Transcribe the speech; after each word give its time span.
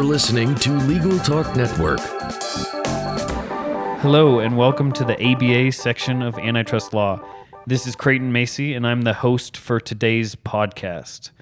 You're 0.00 0.08
listening 0.08 0.54
to 0.54 0.72
Legal 0.72 1.18
Talk 1.18 1.54
Network. 1.54 2.00
Hello, 4.00 4.38
and 4.38 4.56
welcome 4.56 4.92
to 4.92 5.04
the 5.04 5.22
ABA 5.22 5.72
section 5.72 6.22
of 6.22 6.38
Antitrust 6.38 6.94
Law. 6.94 7.20
This 7.66 7.86
is 7.86 7.96
Creighton 7.96 8.32
Macy, 8.32 8.72
and 8.72 8.86
I'm 8.86 9.02
the 9.02 9.12
host 9.12 9.58
for 9.58 9.78
today's 9.78 10.36
podcast. 10.36 11.32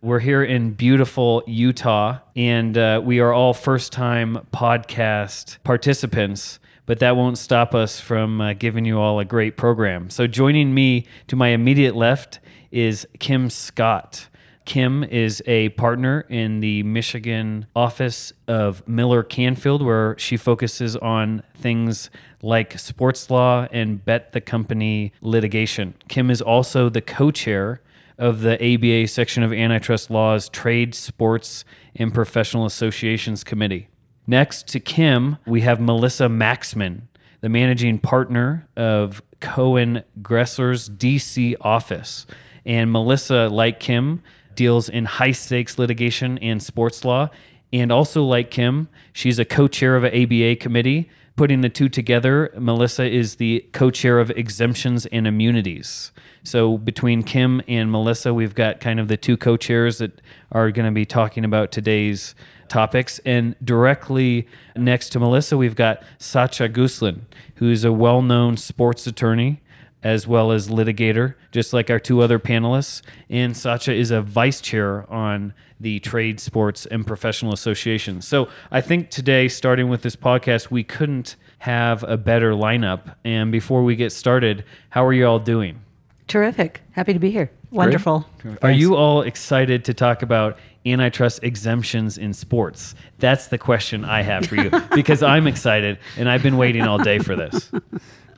We're 0.00 0.20
here 0.20 0.42
in 0.42 0.70
beautiful 0.70 1.42
Utah, 1.46 2.20
and 2.34 2.78
uh, 2.78 3.02
we 3.04 3.20
are 3.20 3.34
all 3.34 3.52
first 3.52 3.92
time 3.92 4.38
podcast 4.54 5.62
participants, 5.62 6.60
but 6.86 7.00
that 7.00 7.14
won't 7.14 7.36
stop 7.36 7.74
us 7.74 8.00
from 8.00 8.40
uh, 8.40 8.54
giving 8.54 8.86
you 8.86 8.98
all 8.98 9.20
a 9.20 9.26
great 9.26 9.58
program. 9.58 10.08
So, 10.08 10.26
joining 10.26 10.72
me 10.72 11.06
to 11.26 11.36
my 11.36 11.48
immediate 11.48 11.94
left 11.94 12.40
is 12.70 13.06
Kim 13.18 13.50
Scott. 13.50 14.28
Kim 14.68 15.02
is 15.02 15.42
a 15.46 15.70
partner 15.70 16.26
in 16.28 16.60
the 16.60 16.82
Michigan 16.82 17.64
office 17.74 18.34
of 18.46 18.86
Miller 18.86 19.22
Canfield, 19.22 19.80
where 19.80 20.14
she 20.18 20.36
focuses 20.36 20.94
on 20.94 21.42
things 21.56 22.10
like 22.42 22.78
sports 22.78 23.30
law 23.30 23.66
and 23.72 24.04
bet 24.04 24.32
the 24.32 24.42
company 24.42 25.14
litigation. 25.22 25.94
Kim 26.08 26.30
is 26.30 26.42
also 26.42 26.90
the 26.90 27.00
co 27.00 27.30
chair 27.30 27.80
of 28.18 28.42
the 28.42 28.56
ABA 28.62 29.08
section 29.08 29.42
of 29.42 29.54
Antitrust 29.54 30.10
Law's 30.10 30.50
Trade, 30.50 30.94
Sports, 30.94 31.64
and 31.96 32.12
Professional 32.12 32.66
Associations 32.66 33.42
Committee. 33.42 33.88
Next 34.26 34.68
to 34.68 34.80
Kim, 34.80 35.38
we 35.46 35.62
have 35.62 35.80
Melissa 35.80 36.26
Maxman, 36.26 37.04
the 37.40 37.48
managing 37.48 38.00
partner 38.00 38.68
of 38.76 39.22
Cohen 39.40 40.02
Gresser's 40.20 40.90
DC 40.90 41.54
office. 41.62 42.26
And 42.66 42.92
Melissa, 42.92 43.48
like 43.48 43.80
Kim, 43.80 44.22
deals 44.58 44.88
in 44.88 45.04
high 45.04 45.30
stakes 45.30 45.78
litigation 45.78 46.36
and 46.38 46.60
sports 46.60 47.04
law. 47.04 47.30
And 47.72 47.92
also, 47.92 48.24
like 48.24 48.50
Kim, 48.50 48.88
she's 49.12 49.38
a 49.38 49.44
co 49.44 49.68
chair 49.68 49.94
of 49.94 50.04
an 50.04 50.22
ABA 50.22 50.56
committee. 50.56 51.08
Putting 51.36 51.60
the 51.60 51.68
two 51.68 51.88
together, 51.88 52.50
Melissa 52.58 53.08
is 53.08 53.36
the 53.36 53.64
co 53.72 53.90
chair 53.90 54.18
of 54.18 54.30
exemptions 54.32 55.06
and 55.06 55.26
immunities. 55.26 56.10
So, 56.42 56.76
between 56.76 57.22
Kim 57.22 57.62
and 57.68 57.92
Melissa, 57.92 58.34
we've 58.34 58.54
got 58.54 58.80
kind 58.80 58.98
of 58.98 59.06
the 59.06 59.16
two 59.16 59.36
co 59.36 59.56
chairs 59.56 59.98
that 59.98 60.20
are 60.50 60.72
going 60.72 60.86
to 60.86 60.92
be 60.92 61.04
talking 61.06 61.44
about 61.44 61.70
today's 61.70 62.34
topics. 62.68 63.20
And 63.20 63.54
directly 63.64 64.48
next 64.74 65.10
to 65.10 65.20
Melissa, 65.20 65.56
we've 65.56 65.76
got 65.76 66.02
Sacha 66.18 66.68
Gosselin, 66.68 67.26
who's 67.56 67.84
a 67.84 67.92
well 67.92 68.22
known 68.22 68.56
sports 68.56 69.06
attorney 69.06 69.60
as 70.02 70.26
well 70.26 70.52
as 70.52 70.68
litigator, 70.68 71.34
just 71.50 71.72
like 71.72 71.90
our 71.90 71.98
two 71.98 72.20
other 72.22 72.38
panelists. 72.38 73.02
And 73.28 73.56
Sacha 73.56 73.92
is 73.92 74.10
a 74.10 74.22
vice 74.22 74.60
chair 74.60 75.10
on 75.12 75.54
the 75.80 76.00
trade, 76.00 76.40
sports, 76.40 76.86
and 76.86 77.06
professional 77.06 77.52
Association. 77.52 78.20
So 78.20 78.48
I 78.70 78.80
think 78.80 79.10
today, 79.10 79.48
starting 79.48 79.88
with 79.88 80.02
this 80.02 80.16
podcast, 80.16 80.70
we 80.70 80.82
couldn't 80.84 81.36
have 81.58 82.02
a 82.04 82.16
better 82.16 82.52
lineup. 82.52 83.14
And 83.24 83.52
before 83.52 83.84
we 83.84 83.96
get 83.96 84.12
started, 84.12 84.64
how 84.90 85.04
are 85.04 85.12
you 85.12 85.26
all 85.26 85.38
doing? 85.38 85.80
Terrific. 86.26 86.82
Happy 86.92 87.12
to 87.12 87.18
be 87.18 87.30
here. 87.30 87.50
Wonderful. 87.70 88.26
Are 88.62 88.70
you 88.70 88.96
all 88.96 89.22
excited 89.22 89.84
to 89.86 89.94
talk 89.94 90.22
about 90.22 90.58
antitrust 90.86 91.42
exemptions 91.42 92.18
in 92.18 92.32
sports? 92.32 92.94
That's 93.18 93.48
the 93.48 93.58
question 93.58 94.04
I 94.04 94.22
have 94.22 94.46
for 94.46 94.56
you 94.56 94.70
because 94.94 95.22
I'm 95.22 95.46
excited 95.46 95.98
and 96.16 96.28
I've 96.28 96.42
been 96.42 96.56
waiting 96.56 96.82
all 96.82 96.98
day 96.98 97.18
for 97.18 97.36
this. 97.36 97.70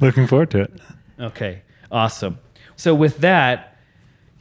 Looking 0.01 0.27
forward 0.27 0.51
to 0.53 0.63
it. 0.63 0.73
Okay, 1.21 1.63
awesome. 1.91 2.39
So, 2.77 2.95
with 2.95 3.19
that, 3.19 3.71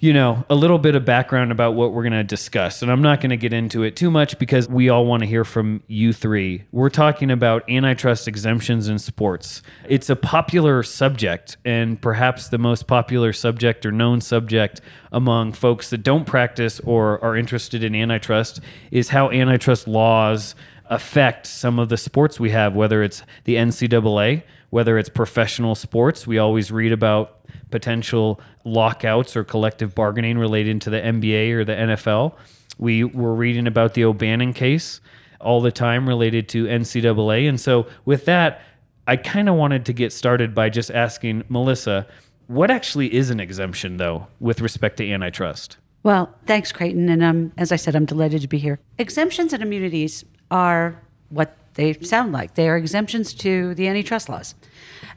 you 0.01 0.13
know, 0.13 0.45
a 0.49 0.55
little 0.55 0.79
bit 0.79 0.95
of 0.95 1.03
background 1.03 1.51
about 1.51 1.73
what 1.75 1.91
we're 1.91 2.03
going 2.03 2.13
to 2.13 2.23
discuss. 2.23 2.81
And 2.81 2.89
I'm 2.89 3.01
not 3.01 3.19
going 3.19 3.31
to 3.31 3.37
get 3.37 3.51
into 3.51 3.83
it 3.83 3.97
too 3.97 4.09
much 4.09 4.39
because 4.39 4.69
we 4.69 4.87
all 4.87 5.05
want 5.05 5.23
to 5.23 5.27
hear 5.27 5.43
from 5.43 5.83
you 5.87 6.13
three. 6.13 6.63
We're 6.71 6.89
talking 6.89 7.29
about 7.29 7.69
antitrust 7.69 8.25
exemptions 8.25 8.87
in 8.87 8.97
sports. 8.97 9.61
It's 9.89 10.09
a 10.09 10.15
popular 10.15 10.83
subject, 10.83 11.57
and 11.65 12.01
perhaps 12.01 12.47
the 12.47 12.57
most 12.57 12.87
popular 12.87 13.33
subject 13.33 13.85
or 13.85 13.91
known 13.91 14.21
subject 14.21 14.79
among 15.11 15.51
folks 15.51 15.89
that 15.89 16.01
don't 16.01 16.25
practice 16.25 16.79
or 16.79 17.21
are 17.21 17.35
interested 17.35 17.83
in 17.83 17.93
antitrust 17.93 18.61
is 18.91 19.09
how 19.09 19.29
antitrust 19.31 19.85
laws 19.85 20.55
affect 20.85 21.45
some 21.45 21.77
of 21.77 21.89
the 21.89 21.97
sports 21.97 22.39
we 22.39 22.51
have, 22.51 22.73
whether 22.73 23.03
it's 23.03 23.21
the 23.43 23.55
NCAA, 23.55 24.43
whether 24.69 24.97
it's 24.97 25.09
professional 25.09 25.75
sports. 25.75 26.27
We 26.27 26.37
always 26.37 26.71
read 26.71 26.91
about 26.91 27.39
potential 27.71 28.39
lockouts 28.63 29.35
or 29.35 29.43
collective 29.43 29.95
bargaining 29.95 30.37
related 30.37 30.81
to 30.81 30.89
the 30.89 30.99
NBA 30.99 31.51
or 31.53 31.65
the 31.65 31.73
NFL. 31.73 32.35
We 32.77 33.03
were 33.03 33.33
reading 33.33 33.67
about 33.67 33.93
the 33.93 34.05
O'Bannon 34.05 34.53
case 34.53 35.01
all 35.41 35.61
the 35.61 35.71
time 35.71 36.07
related 36.07 36.49
to 36.49 36.65
NCAA. 36.65 37.47
And 37.47 37.59
so, 37.59 37.87
with 38.05 38.25
that, 38.25 38.61
I 39.07 39.15
kind 39.15 39.49
of 39.49 39.55
wanted 39.55 39.85
to 39.85 39.93
get 39.93 40.13
started 40.13 40.53
by 40.53 40.69
just 40.69 40.91
asking 40.91 41.43
Melissa, 41.49 42.05
what 42.47 42.69
actually 42.69 43.13
is 43.13 43.29
an 43.29 43.39
exemption, 43.39 43.97
though, 43.97 44.27
with 44.39 44.61
respect 44.61 44.97
to 44.97 45.11
antitrust? 45.11 45.77
Well, 46.03 46.33
thanks, 46.45 46.71
Creighton. 46.71 47.09
And 47.09 47.23
um, 47.23 47.51
as 47.57 47.71
I 47.71 47.75
said, 47.75 47.95
I'm 47.95 48.05
delighted 48.05 48.41
to 48.41 48.47
be 48.47 48.57
here. 48.57 48.79
Exemptions 48.97 49.53
and 49.53 49.61
immunities 49.61 50.23
are 50.51 51.01
what 51.29 51.55
they 51.75 51.93
sound 51.93 52.31
like. 52.31 52.55
They 52.55 52.69
are 52.69 52.77
exemptions 52.77 53.33
to 53.35 53.73
the 53.75 53.87
antitrust 53.87 54.29
laws. 54.29 54.55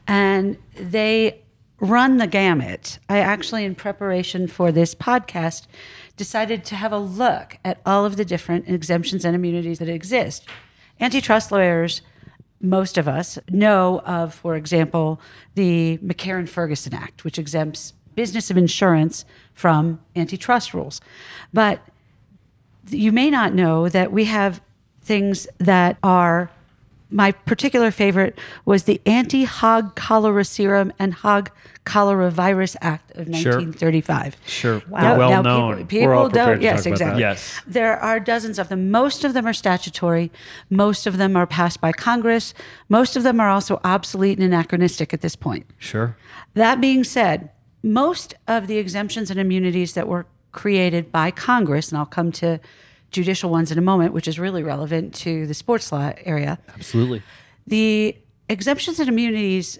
And 0.07 0.57
they 0.75 1.41
run 1.79 2.17
the 2.17 2.27
gamut. 2.27 2.99
I 3.09 3.19
actually, 3.19 3.65
in 3.65 3.75
preparation 3.75 4.47
for 4.47 4.71
this 4.71 4.95
podcast, 4.95 5.67
decided 6.15 6.63
to 6.65 6.75
have 6.75 6.91
a 6.91 6.97
look 6.97 7.57
at 7.65 7.81
all 7.85 8.05
of 8.05 8.17
the 8.17 8.25
different 8.25 8.69
exemptions 8.69 9.25
and 9.25 9.35
immunities 9.35 9.79
that 9.79 9.89
exist. 9.89 10.45
Antitrust 10.99 11.51
lawyers, 11.51 12.01
most 12.61 12.97
of 12.97 13.07
us, 13.07 13.37
know 13.49 13.99
of, 14.05 14.33
for 14.33 14.55
example, 14.55 15.19
the 15.55 15.97
McCarran 15.97 16.47
Ferguson 16.47 16.93
Act, 16.93 17.23
which 17.23 17.37
exempts 17.37 17.93
business 18.15 18.51
of 18.51 18.57
insurance 18.57 19.25
from 19.53 19.99
antitrust 20.15 20.73
rules. 20.73 21.01
But 21.51 21.81
you 22.89 23.11
may 23.11 23.29
not 23.29 23.53
know 23.53 23.89
that 23.89 24.11
we 24.11 24.25
have 24.25 24.61
things 25.03 25.47
that 25.59 25.97
are 26.03 26.49
my 27.13 27.31
particular 27.31 27.91
favorite 27.91 28.37
was 28.65 28.83
the 28.83 28.99
Anti 29.05 29.43
Hog 29.43 29.95
Cholera 29.95 30.43
Serum 30.43 30.91
and 30.97 31.13
Hog 31.13 31.51
Cholera 31.85 32.31
Virus 32.31 32.75
Act 32.81 33.11
of 33.11 33.27
1935. 33.27 34.35
Sure, 34.45 34.79
sure. 34.79 34.89
Wow. 34.89 35.17
well 35.17 35.29
now 35.29 35.41
known. 35.41 35.85
People, 35.85 36.13
people 36.13 36.29
don't. 36.29 36.61
Yes, 36.61 36.85
exactly. 36.85 37.21
Yes, 37.21 37.61
there 37.67 37.99
are 37.99 38.19
dozens 38.19 38.57
of 38.57 38.69
them. 38.69 38.89
Most 38.89 39.23
of 39.23 39.33
them 39.33 39.45
are 39.45 39.53
statutory. 39.53 40.31
Most 40.69 41.05
of 41.05 41.17
them 41.17 41.35
are 41.35 41.45
passed 41.45 41.79
by 41.79 41.91
Congress. 41.91 42.53
Most 42.89 43.15
of 43.15 43.23
them 43.23 43.39
are 43.39 43.49
also 43.49 43.79
obsolete 43.83 44.39
and 44.39 44.45
anachronistic 44.45 45.13
at 45.13 45.21
this 45.21 45.35
point. 45.35 45.67
Sure. 45.77 46.17
That 46.55 46.81
being 46.81 47.03
said, 47.03 47.51
most 47.83 48.33
of 48.47 48.67
the 48.67 48.77
exemptions 48.77 49.29
and 49.29 49.39
immunities 49.39 49.93
that 49.93 50.07
were 50.07 50.25
created 50.51 51.11
by 51.11 51.29
Congress, 51.31 51.89
and 51.91 51.97
I'll 51.97 52.05
come 52.05 52.31
to 52.33 52.59
judicial 53.13 53.49
ones 53.49 53.71
in 53.71 53.77
a 53.77 53.81
moment, 53.81 54.13
which 54.13 54.27
is 54.27 54.37
really 54.37 54.63
relevant 54.63 55.13
to 55.15 55.47
the 55.47 55.53
sports 55.53 55.91
law 55.91 56.11
area. 56.25 56.59
Absolutely. 56.73 57.21
The 57.65 58.17
exemptions 58.49 58.99
and 58.99 59.07
immunities 59.07 59.79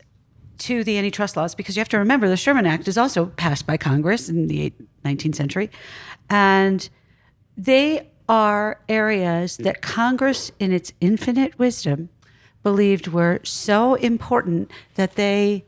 to 0.59 0.83
the 0.83 0.97
antitrust 0.97 1.35
laws, 1.35 1.55
because 1.55 1.75
you 1.75 1.81
have 1.81 1.89
to 1.89 1.97
remember 1.97 2.29
the 2.29 2.37
Sherman 2.37 2.65
Act 2.65 2.87
is 2.87 2.97
also 2.97 3.25
passed 3.25 3.67
by 3.67 3.75
Congress 3.75 4.29
in 4.29 4.47
the 4.47 4.71
19th 5.03 5.35
century. 5.35 5.69
And 6.29 6.87
they 7.57 8.09
are 8.29 8.79
areas 8.87 9.57
that 9.57 9.81
Congress, 9.81 10.51
in 10.59 10.71
its 10.71 10.93
infinite 11.01 11.59
wisdom, 11.59 12.09
believed 12.61 13.07
were 13.07 13.41
so 13.43 13.95
important 13.95 14.71
that 14.95 15.15
they 15.15 15.65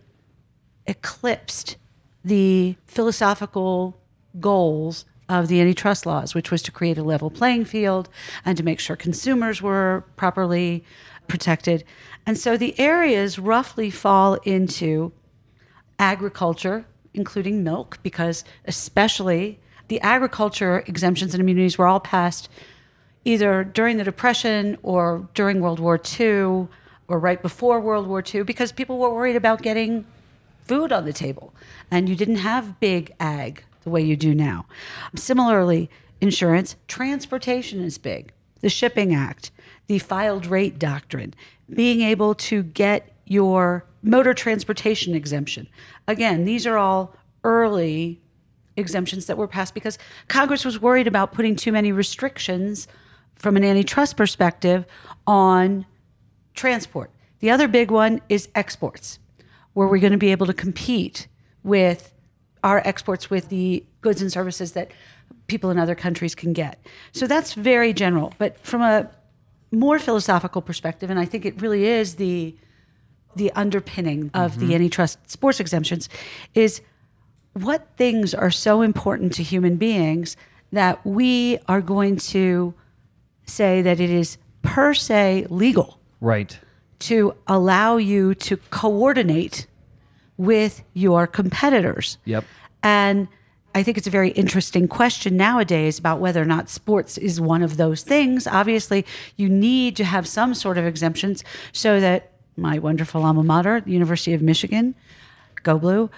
eclipsed 0.87 1.75
the 2.23 2.75
philosophical 2.85 4.00
goals 4.39 5.06
of 5.27 5.48
the 5.48 5.60
antitrust 5.60 6.06
laws, 6.06 6.36
which 6.36 6.51
was 6.51 6.62
to 6.63 6.72
create 6.72 6.98
a 6.98 7.04
level 7.04 7.30
playing 7.30 7.66
field 7.66 8.10
and 8.44 8.57
to 8.57 8.63
make 8.63 8.80
sure 8.80 8.95
consumers 8.95 9.62
were 9.62 10.06
properly 10.16 10.83
protected. 11.27 11.83
And 12.25 12.38
so 12.38 12.57
the 12.57 12.80
areas 12.80 13.39
roughly 13.39 13.89
fall 13.89 14.36
into 14.45 15.12
agriculture, 15.98 16.86
including 17.13 17.63
milk, 17.63 18.00
because 18.04 18.44
especially 18.66 19.60
the 19.88 20.00
agriculture 20.01 20.83
exemptions 20.88 21.33
and 21.33 21.42
immunities 21.42 21.78
were 21.78 21.88
all 21.88 22.00
passed 22.00 22.50
either 23.24 23.63
during 23.63 23.98
the 23.98 24.04
Depression 24.04 24.78
or 24.83 25.28
during 25.33 25.60
World 25.60 25.80
War 25.80 26.00
II 26.19 26.68
or 27.07 27.19
right 27.19 27.42
before 27.42 27.80
World 27.80 28.07
War 28.07 28.24
II 28.33 28.44
because 28.44 28.71
people 28.71 28.98
were 28.98 29.13
worried 29.13 29.36
about 29.36 29.62
getting 29.62 30.06
food 30.63 30.92
on 30.92 31.06
the 31.06 31.13
table. 31.13 31.54
And 31.89 32.07
you 32.10 32.16
didn't 32.16 32.38
have 32.38 32.80
big 32.80 33.13
ag 33.19 33.63
the 33.85 33.89
way 33.89 34.01
you 34.01 34.17
do 34.17 34.35
now. 34.35 34.65
Similarly, 35.15 35.89
insurance, 36.19 36.75
transportation 36.89 37.81
is 37.81 37.97
big. 37.97 38.33
The 38.59 38.69
Shipping 38.69 39.15
Act, 39.15 39.51
the 39.87 39.99
filed 39.99 40.47
rate 40.47 40.77
doctrine, 40.77 41.33
being 41.73 42.01
able 42.01 42.35
to 42.35 42.63
get 42.63 43.13
your 43.25 43.85
motor 44.03 44.33
transportation 44.33 45.15
exemption. 45.15 45.67
Again, 46.07 46.45
these 46.45 46.67
are 46.67 46.77
all 46.77 47.15
early 47.43 48.21
exemptions 48.75 49.27
that 49.27 49.37
were 49.37 49.47
passed 49.47 49.73
because 49.73 49.97
Congress 50.27 50.65
was 50.65 50.81
worried 50.81 51.07
about 51.07 51.31
putting 51.31 51.55
too 51.55 51.71
many 51.71 51.91
restrictions 51.91 52.87
from 53.35 53.55
an 53.55 53.63
antitrust 53.63 54.17
perspective 54.17 54.85
on 55.27 55.85
transport. 56.55 57.11
The 57.39 57.51
other 57.51 57.67
big 57.67 57.91
one 57.91 58.21
is 58.29 58.49
exports, 58.55 59.19
where 59.73 59.87
we're 59.87 59.99
going 59.99 60.11
to 60.11 60.17
be 60.17 60.31
able 60.31 60.47
to 60.47 60.53
compete 60.53 61.27
with 61.63 62.13
our 62.65 62.81
exports 62.83 63.29
with 63.29 63.50
the 63.50 63.85
goods 64.01 64.21
and 64.21 64.31
services 64.31 64.71
that 64.71 64.89
people 65.45 65.69
in 65.69 65.77
other 65.77 65.94
countries 65.94 66.33
can 66.33 66.51
get. 66.51 66.83
So 67.12 67.27
that's 67.27 67.53
very 67.53 67.94
general. 67.94 68.33
But 68.39 68.59
from 68.65 68.81
a 68.81 69.07
more 69.71 70.00
philosophical 70.00 70.63
perspective, 70.63 71.12
and 71.12 71.19
I 71.19 71.25
think 71.25 71.45
it 71.45 71.62
really 71.62 71.85
is 71.85 72.15
the 72.15 72.56
the 73.35 73.51
underpinning 73.51 74.31
of 74.33 74.59
the 74.59 74.67
mm-hmm. 74.67 74.75
antitrust 74.75 75.19
sports 75.29 75.59
exemptions, 75.59 76.07
is 76.53 76.81
what 77.51 77.85
things 77.97 78.33
are 78.33 78.50
so 78.50 78.81
important 78.81 79.33
to 79.33 79.44
human 79.44 79.75
beings 79.75 80.38
that 80.71 81.06
we 81.06 81.59
are 81.68 81.81
going 81.81 82.15
to 82.15 82.73
say 83.45 83.81
that 83.81 84.00
it 84.00 84.09
is 84.09 84.38
per 84.61 84.94
se 84.94 85.47
legal 85.50 86.00
Right. 86.21 86.57
to 87.00 87.35
allow 87.45 87.97
you 87.97 88.33
to 88.35 88.56
coordinate 88.71 89.68
with 90.37 90.83
your 90.93 91.27
competitors. 91.27 92.17
Yep. 92.25 92.43
And 92.83 93.27
I 93.73 93.83
think 93.83 93.97
it's 93.97 94.07
a 94.07 94.11
very 94.11 94.29
interesting 94.31 94.87
question 94.87 95.35
nowadays 95.35 95.99
about 95.99 96.19
whether 96.19 96.41
or 96.41 96.45
not 96.45 96.69
sports 96.69 97.17
is 97.17 97.41
one 97.41 97.61
of 97.61 97.77
those 97.77 98.03
things. 98.03 98.47
Obviously, 98.47 99.05
you 99.35 99.49
need 99.49 99.97
to 99.97 100.05
have 100.05 100.27
some 100.27 100.53
sort 100.53 100.77
of 100.77 100.85
exemptions 100.85 101.43
so 101.73 101.99
that 101.99 102.31
my 102.55 102.79
wonderful 102.79 103.25
alma 103.25 103.43
mater, 103.43 103.81
the 103.81 103.91
University 103.91 104.33
of 104.33 104.41
Michigan, 104.41 104.95
Go 105.63 105.77
Blue, 105.77 106.09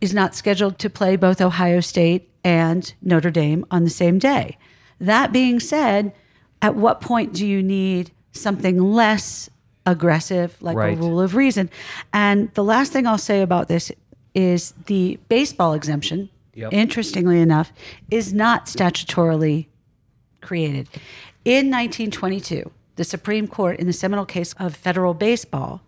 is 0.00 0.12
not 0.12 0.34
scheduled 0.34 0.78
to 0.78 0.90
play 0.90 1.16
both 1.16 1.40
Ohio 1.40 1.80
State 1.80 2.30
and 2.44 2.92
Notre 3.02 3.30
Dame 3.30 3.64
on 3.70 3.84
the 3.84 3.90
same 3.90 4.18
day. 4.18 4.58
That 4.98 5.32
being 5.32 5.60
said, 5.60 6.12
at 6.60 6.74
what 6.74 7.00
point 7.00 7.32
do 7.32 7.46
you 7.46 7.62
need 7.62 8.10
something 8.32 8.78
less 8.78 9.48
aggressive, 9.86 10.56
like 10.60 10.76
Right. 10.76 10.96
a 10.96 11.00
rule 11.00 11.20
of 11.20 11.34
reason? 11.34 11.70
And 12.12 12.52
the 12.54 12.64
last 12.64 12.92
thing 12.92 13.06
I'll 13.06 13.18
say 13.18 13.42
about 13.42 13.68
this 13.68 13.90
is 14.34 14.74
the 14.86 15.18
baseball 15.28 15.74
exemption, 15.74 16.28
Yep. 16.54 16.72
interestingly 16.72 17.40
enough, 17.40 17.72
is 18.10 18.32
not 18.32 18.66
statutorily 18.66 19.66
created. 20.40 20.88
In 21.44 21.70
1922, 21.70 22.70
the 22.96 23.04
Supreme 23.04 23.46
Court, 23.48 23.78
in 23.80 23.86
the 23.86 23.92
seminal 23.92 24.26
case 24.26 24.52
of 24.58 24.76
federal 24.76 25.14
baseball, 25.14 25.80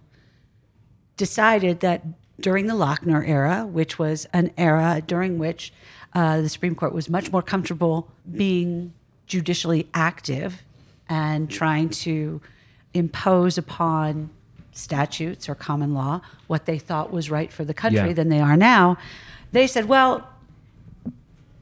decided 1.17 1.81
that 1.81 2.03
during 2.41 2.67
the 2.67 2.75
Lochner 2.75 3.27
era, 3.27 3.67
which 3.67 3.99
was 3.99 4.27
an 4.33 4.51
era 4.57 5.03
during 5.07 5.39
which 5.39 5.73
uh, 6.15 6.41
the 6.41 6.49
Supreme 6.49 6.75
Court 6.75 6.93
was 6.93 7.09
much 7.09 7.31
more 7.31 7.43
comfortable 7.43 8.09
being 8.35 8.93
judicially 9.27 9.89
active 9.95 10.63
and 11.09 11.51
trying 11.51 11.89
to 11.89 12.41
impose 12.95 13.57
upon 13.59 14.31
statutes 14.73 15.49
or 15.49 15.55
common 15.55 15.93
law 15.95 16.21
what 16.47 16.67
they 16.67 16.79
thought 16.79 17.13
was 17.13 17.31
right 17.31 17.53
for 17.53 17.65
the 17.65 17.75
country 17.75 18.09
Yeah. 18.09 18.13
than 18.15 18.29
they 18.29 18.41
are 18.41 18.57
now, 18.57 18.97
they 19.53 19.67
said, 19.67 19.87
well, 19.87 20.27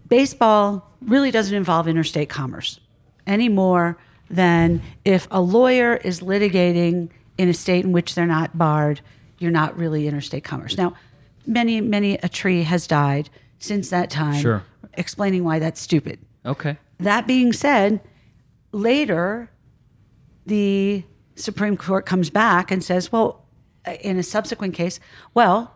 baseball 0.08 0.90
really 1.00 1.30
doesn't 1.30 1.54
involve 1.56 1.88
interstate 1.88 2.28
commerce 2.28 2.80
any 3.26 3.48
more 3.48 3.96
than 4.28 4.80
if 5.04 5.26
a 5.30 5.40
lawyer 5.40 5.96
is 5.96 6.20
litigating 6.20 7.08
in 7.38 7.48
a 7.48 7.54
state 7.54 7.84
in 7.84 7.92
which 7.92 8.14
they're 8.14 8.26
not 8.26 8.56
barred, 8.56 9.00
you're 9.38 9.50
not 9.50 9.76
really 9.76 10.06
interstate 10.06 10.44
commerce. 10.44 10.76
Now, 10.76 10.94
many, 11.46 11.80
many 11.80 12.14
a 12.22 12.28
tree 12.28 12.62
has 12.64 12.86
died 12.86 13.30
since 13.58 13.90
that 13.90 14.10
time, 14.10 14.40
Sure. 14.40 14.62
explaining 14.94 15.42
why 15.44 15.58
that's 15.58 15.80
stupid. 15.80 16.18
Okay. 16.44 16.76
That 16.98 17.26
being 17.26 17.52
said, 17.52 18.00
later 18.72 19.50
the 20.46 21.02
Supreme 21.40 21.76
Court 21.76 22.06
comes 22.06 22.30
back 22.30 22.70
and 22.70 22.82
says, 22.82 23.10
well, 23.10 23.44
uh, 23.86 23.92
in 24.00 24.18
a 24.18 24.22
subsequent 24.22 24.74
case, 24.74 25.00
well, 25.34 25.74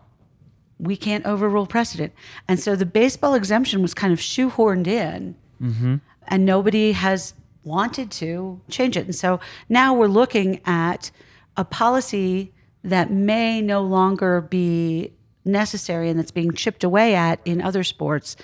we 0.79 0.97
can't 0.97 1.25
overrule 1.25 1.67
precedent. 1.67 2.13
And 2.49 2.59
so 2.61 2.77
the 2.77 2.87
baseball 2.87 3.35
exemption 3.35 3.83
was 3.83 3.95
kind 3.95 4.13
of 4.13 4.19
shoehorned 4.19 4.87
in, 4.87 5.37
mm-hmm. 5.61 5.97
and 6.29 6.45
nobody 6.45 6.93
has 6.93 7.35
wanted 7.63 8.11
to 8.11 8.61
change 8.69 8.97
it. 8.97 9.07
And 9.07 9.15
so 9.15 9.41
now 9.69 9.95
we're 9.95 10.07
looking 10.07 10.61
at 10.67 11.11
a 11.57 11.65
policy 11.65 12.53
that 12.83 13.11
may 13.11 13.63
no 13.63 13.81
longer 13.83 14.43
be 14.43 15.13
necessary 15.45 16.11
and 16.11 16.19
that's 16.19 16.31
being 16.31 16.53
chipped 16.53 16.85
away 16.85 17.15
at 17.15 17.41
in 17.45 17.61
other 17.61 17.85
sports. 17.85 18.37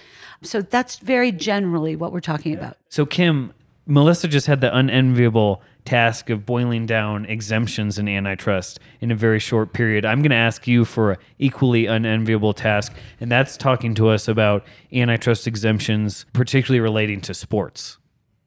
So 0.43 0.63
that's 0.63 0.99
very 0.99 1.33
generally 1.33 1.97
what 1.97 2.13
we're 2.13 2.21
talking 2.21 2.55
about. 2.55 2.77
So, 2.89 3.05
Kim, 3.05 3.53
Melissa 3.87 4.29
just 4.29 4.47
had 4.47 4.61
the 4.61 4.75
unenviable 4.75 5.63
task 5.85 6.31
of 6.31 6.47
boiling 6.47 6.87
down 6.87 7.25
exemptions 7.27 7.99
in 7.99 8.09
antitrust 8.09 8.79
in 9.01 9.11
a 9.11 9.15
very 9.15 9.39
short 9.39 9.73
period. 9.73 10.05
I'm 10.05 10.23
going 10.23 10.31
to 10.31 10.37
ask 10.37 10.67
you 10.67 10.85
for 10.85 11.13
an 11.13 11.19
equally 11.39 11.87
unenviable 11.87 12.55
task, 12.55 12.93
and 13.21 13.31
that's 13.31 13.57
talking 13.57 13.95
to 13.97 14.09
us 14.09 14.29
about 14.29 14.65
antitrust 14.93 15.47
exemptions, 15.47 16.27
particularly 16.33 16.81
relating 16.81 17.21
to 17.23 17.35
sports. 17.35 17.99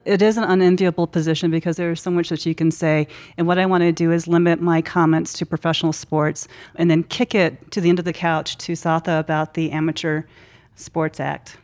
It 0.05 0.21
is 0.21 0.37
an 0.37 0.43
unenviable 0.43 1.07
position 1.07 1.49
because 1.49 1.77
there 1.77 1.91
is 1.91 2.01
so 2.01 2.11
much 2.11 2.27
that 2.29 2.45
you 2.45 2.53
can 2.53 2.71
say. 2.71 3.07
And 3.37 3.47
what 3.47 3.57
I 3.57 3.65
want 3.65 3.83
to 3.83 3.93
do 3.93 4.11
is 4.11 4.27
limit 4.27 4.61
my 4.61 4.81
comments 4.81 5.31
to 5.33 5.45
professional 5.45 5.93
sports 5.93 6.47
and 6.75 6.91
then 6.91 7.03
kick 7.03 7.33
it 7.33 7.71
to 7.71 7.79
the 7.79 7.87
end 7.87 7.99
of 7.99 8.05
the 8.05 8.11
couch 8.11 8.57
to 8.57 8.73
Sathya 8.73 9.19
about 9.19 9.53
the 9.53 9.71
Amateur 9.71 10.23
Sports 10.75 11.21
Act. 11.21 11.57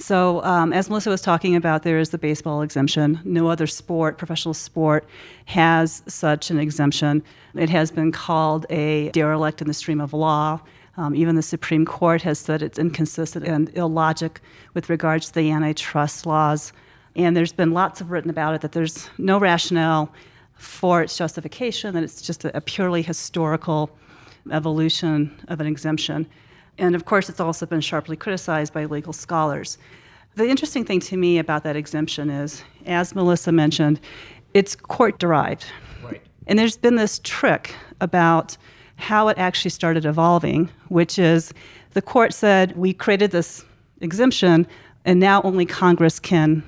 So, 0.00 0.42
um, 0.44 0.72
as 0.72 0.88
Melissa 0.88 1.10
was 1.10 1.20
talking 1.20 1.54
about, 1.54 1.82
there 1.82 1.98
is 1.98 2.08
the 2.08 2.16
baseball 2.16 2.62
exemption. 2.62 3.20
No 3.22 3.48
other 3.48 3.66
sport, 3.66 4.16
professional 4.16 4.54
sport, 4.54 5.06
has 5.44 6.02
such 6.06 6.50
an 6.50 6.58
exemption. 6.58 7.22
It 7.54 7.68
has 7.68 7.90
been 7.90 8.10
called 8.10 8.64
a 8.70 9.10
derelict 9.10 9.60
in 9.60 9.68
the 9.68 9.74
stream 9.74 10.00
of 10.00 10.14
law. 10.14 10.60
Um, 10.96 11.14
even 11.14 11.36
the 11.36 11.42
Supreme 11.42 11.84
Court 11.84 12.22
has 12.22 12.38
said 12.38 12.62
it's 12.62 12.78
inconsistent 12.78 13.46
and 13.46 13.68
illogic 13.76 14.40
with 14.72 14.88
regards 14.88 15.28
to 15.28 15.34
the 15.34 15.50
antitrust 15.50 16.24
laws. 16.24 16.72
And 17.14 17.36
there's 17.36 17.52
been 17.52 17.72
lots 17.72 18.00
of 18.00 18.10
written 18.10 18.30
about 18.30 18.54
it 18.54 18.62
that 18.62 18.72
there's 18.72 19.10
no 19.18 19.38
rationale 19.38 20.10
for 20.54 21.02
its 21.02 21.14
justification, 21.14 21.92
that 21.92 22.02
it's 22.02 22.22
just 22.22 22.46
a, 22.46 22.56
a 22.56 22.62
purely 22.62 23.02
historical 23.02 23.90
evolution 24.50 25.38
of 25.48 25.60
an 25.60 25.66
exemption. 25.66 26.26
And 26.80 26.96
of 26.96 27.04
course, 27.04 27.28
it's 27.28 27.40
also 27.40 27.66
been 27.66 27.82
sharply 27.82 28.16
criticized 28.16 28.72
by 28.72 28.86
legal 28.86 29.12
scholars. 29.12 29.78
The 30.34 30.48
interesting 30.48 30.84
thing 30.84 31.00
to 31.00 31.16
me 31.16 31.38
about 31.38 31.62
that 31.64 31.76
exemption 31.76 32.30
is, 32.30 32.64
as 32.86 33.14
Melissa 33.14 33.52
mentioned, 33.52 34.00
it's 34.54 34.74
court 34.74 35.18
derived. 35.18 35.66
Right. 36.02 36.22
And 36.46 36.58
there's 36.58 36.78
been 36.78 36.96
this 36.96 37.20
trick 37.22 37.74
about 38.00 38.56
how 38.96 39.28
it 39.28 39.36
actually 39.36 39.70
started 39.70 40.06
evolving, 40.06 40.70
which 40.88 41.18
is 41.18 41.52
the 41.90 42.02
court 42.02 42.32
said, 42.32 42.76
we 42.76 42.94
created 42.94 43.30
this 43.30 43.62
exemption, 44.00 44.66
and 45.04 45.20
now 45.20 45.42
only 45.42 45.66
Congress 45.66 46.18
can 46.18 46.62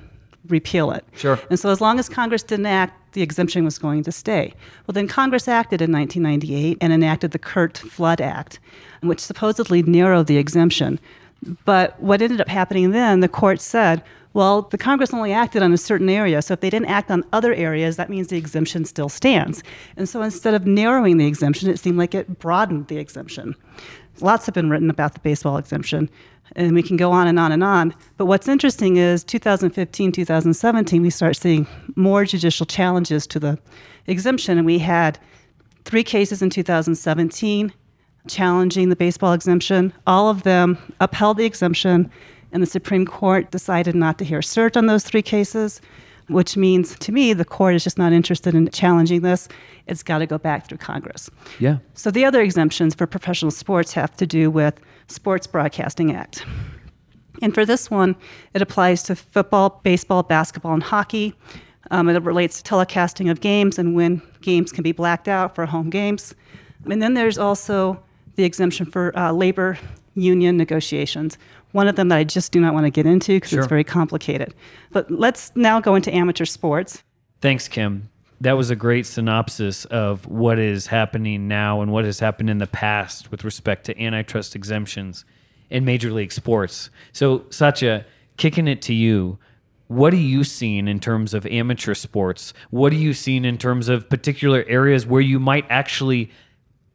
repeal 0.47 0.91
it. 0.91 1.03
Sure. 1.15 1.39
And 1.49 1.59
so, 1.59 1.69
as 1.69 1.81
long 1.81 1.97
as 1.99 2.07
Congress 2.07 2.43
didn't 2.43 2.67
act, 2.67 2.99
the 3.13 3.21
exemption 3.21 3.63
was 3.63 3.77
going 3.77 4.03
to 4.03 4.11
stay. 4.11 4.53
Well, 4.85 4.93
then 4.93 5.07
Congress 5.07 5.47
acted 5.47 5.81
in 5.81 5.91
1998 5.91 6.77
and 6.81 6.93
enacted 6.93 7.31
the 7.31 7.39
Curt 7.39 7.77
Flood 7.77 8.21
Act, 8.21 8.59
which 9.01 9.19
supposedly 9.19 9.81
narrowed 9.83 10.27
the 10.27 10.37
exemption. 10.37 10.99
But 11.65 11.99
what 12.01 12.21
ended 12.21 12.41
up 12.41 12.47
happening 12.47 12.91
then, 12.91 13.19
the 13.19 13.27
court 13.27 13.61
said, 13.61 14.03
well, 14.33 14.63
the 14.63 14.77
Congress 14.79 15.13
only 15.13 15.31
acted 15.31 15.61
on 15.61 15.73
a 15.73 15.77
certain 15.77 16.09
area, 16.09 16.41
so 16.41 16.53
if 16.53 16.59
they 16.59 16.69
didn't 16.69 16.89
act 16.89 17.11
on 17.11 17.23
other 17.33 17.53
areas, 17.53 17.97
that 17.97 18.09
means 18.09 18.27
the 18.27 18.37
exemption 18.37 18.83
still 18.83 19.09
stands. 19.09 19.61
And 19.95 20.09
so 20.09 20.23
instead 20.23 20.55
of 20.55 20.65
narrowing 20.65 21.17
the 21.17 21.27
exemption, 21.27 21.69
it 21.69 21.79
seemed 21.79 21.99
like 21.99 22.15
it 22.15 22.39
broadened 22.39 22.87
the 22.87 22.97
exemption. 22.97 23.55
Lots 24.21 24.45
have 24.47 24.55
been 24.55 24.71
written 24.71 24.89
about 24.89 25.13
the 25.13 25.19
baseball 25.19 25.57
exemption, 25.57 26.09
and 26.55 26.73
we 26.73 26.83
can 26.83 26.97
go 26.97 27.11
on 27.11 27.27
and 27.27 27.39
on 27.39 27.51
and 27.51 27.63
on. 27.63 27.93
But 28.17 28.25
what's 28.25 28.47
interesting 28.47 28.97
is 28.97 29.23
2015, 29.23 30.11
2017, 30.11 31.01
we 31.01 31.09
start 31.09 31.35
seeing 31.35 31.67
more 31.95 32.25
judicial 32.25 32.65
challenges 32.65 33.25
to 33.27 33.39
the 33.39 33.59
exemption, 34.07 34.57
and 34.57 34.65
we 34.65 34.79
had 34.79 35.19
three 35.85 36.03
cases 36.03 36.41
in 36.41 36.49
2017 36.49 37.73
challenging 38.27 38.89
the 38.89 38.95
baseball 38.95 39.33
exemption. 39.33 39.93
All 40.07 40.29
of 40.29 40.43
them 40.43 40.77
upheld 40.99 41.37
the 41.37 41.45
exemption, 41.45 42.09
and 42.51 42.61
the 42.61 42.67
Supreme 42.67 43.05
Court 43.05 43.51
decided 43.51 43.95
not 43.95 44.17
to 44.19 44.25
hear 44.25 44.39
cert 44.39 44.77
on 44.77 44.85
those 44.85 45.03
three 45.03 45.21
cases, 45.21 45.81
which 46.27 46.55
means 46.55 46.97
to 46.99 47.11
me 47.11 47.33
the 47.33 47.43
court 47.43 47.75
is 47.75 47.83
just 47.83 47.97
not 47.97 48.13
interested 48.13 48.55
in 48.55 48.69
challenging 48.69 49.21
this. 49.21 49.49
It's 49.87 50.03
got 50.03 50.19
to 50.19 50.25
go 50.25 50.37
back 50.37 50.67
through 50.67 50.77
Congress. 50.77 51.29
Yeah. 51.59 51.79
So 51.95 52.11
the 52.11 52.23
other 52.23 52.41
exemptions 52.41 52.95
for 52.95 53.07
professional 53.07 53.51
sports 53.51 53.93
have 53.93 54.15
to 54.17 54.25
do 54.25 54.49
with 54.49 54.79
Sports 55.07 55.47
Broadcasting 55.47 56.15
Act. 56.15 56.45
And 57.41 57.53
for 57.53 57.65
this 57.65 57.91
one, 57.91 58.15
it 58.53 58.61
applies 58.61 59.03
to 59.03 59.15
football, 59.15 59.81
baseball, 59.83 60.23
basketball, 60.23 60.73
and 60.73 60.83
hockey. 60.83 61.33
Um, 61.91 62.07
it 62.09 62.21
relates 62.23 62.61
to 62.61 62.69
telecasting 62.73 63.29
of 63.29 63.41
games 63.41 63.77
and 63.77 63.95
when 63.95 64.21
games 64.41 64.71
can 64.71 64.83
be 64.83 64.91
blacked 64.93 65.27
out 65.27 65.53
for 65.55 65.65
home 65.65 65.89
games. 65.89 66.33
And 66.89 67.01
then 67.01 67.13
there's 67.13 67.37
also 67.37 68.01
the 68.35 68.43
exemption 68.43 68.85
for 68.85 69.17
uh, 69.17 69.31
labor 69.31 69.77
union 70.15 70.57
negotiations. 70.57 71.37
One 71.71 71.87
of 71.87 71.95
them 71.95 72.07
that 72.09 72.17
I 72.17 72.23
just 72.23 72.51
do 72.51 72.61
not 72.61 72.73
want 72.73 72.85
to 72.85 72.89
get 72.91 73.05
into 73.05 73.35
because 73.35 73.49
Sure. 73.49 73.59
it's 73.59 73.67
very 73.67 73.83
complicated. 73.83 74.53
But 74.91 75.09
let's 75.11 75.51
now 75.55 75.79
go 75.79 75.95
into 75.95 76.13
amateur 76.13 76.45
sports. 76.45 77.03
Thanks, 77.41 77.67
Kim. 77.67 78.09
That 78.43 78.57
was 78.57 78.69
a 78.69 78.75
great 78.75 79.05
synopsis 79.05 79.85
of 79.85 80.27
what 80.27 80.59
is 80.59 80.87
happening 80.87 81.47
now 81.47 81.79
and 81.79 81.93
what 81.93 82.03
has 82.03 82.19
happened 82.19 82.49
in 82.49 82.57
the 82.57 82.67
past 82.67 83.31
with 83.31 83.45
respect 83.45 83.85
to 83.85 83.97
antitrust 83.97 84.53
exemptions 84.53 85.23
in 85.69 85.85
Major 85.85 86.11
League 86.11 86.33
Sports. 86.33 86.89
So, 87.13 87.39
Sathya, 87.39 88.03
kicking 88.35 88.67
it 88.67 88.81
to 88.81 88.93
you, 88.93 89.39
what 89.87 90.11
are 90.11 90.17
you 90.17 90.43
seeing 90.43 90.89
in 90.89 90.99
terms 90.99 91.33
of 91.33 91.45
amateur 91.45 91.93
sports? 91.93 92.53
What 92.69 92.91
are 92.91 92.97
you 92.97 93.13
seeing 93.13 93.45
in 93.45 93.57
terms 93.57 93.87
of 93.87 94.09
particular 94.09 94.65
areas 94.67 95.05
where 95.05 95.21
you 95.21 95.39
might 95.39 95.65
actually 95.69 96.29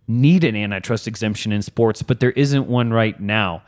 need 0.06 0.44
an 0.44 0.54
antitrust 0.54 1.08
exemption 1.08 1.50
in 1.50 1.62
sports, 1.62 2.02
but 2.02 2.20
there 2.20 2.32
isn't 2.32 2.68
one 2.68 2.92
right 2.92 3.18
now? 3.18 3.62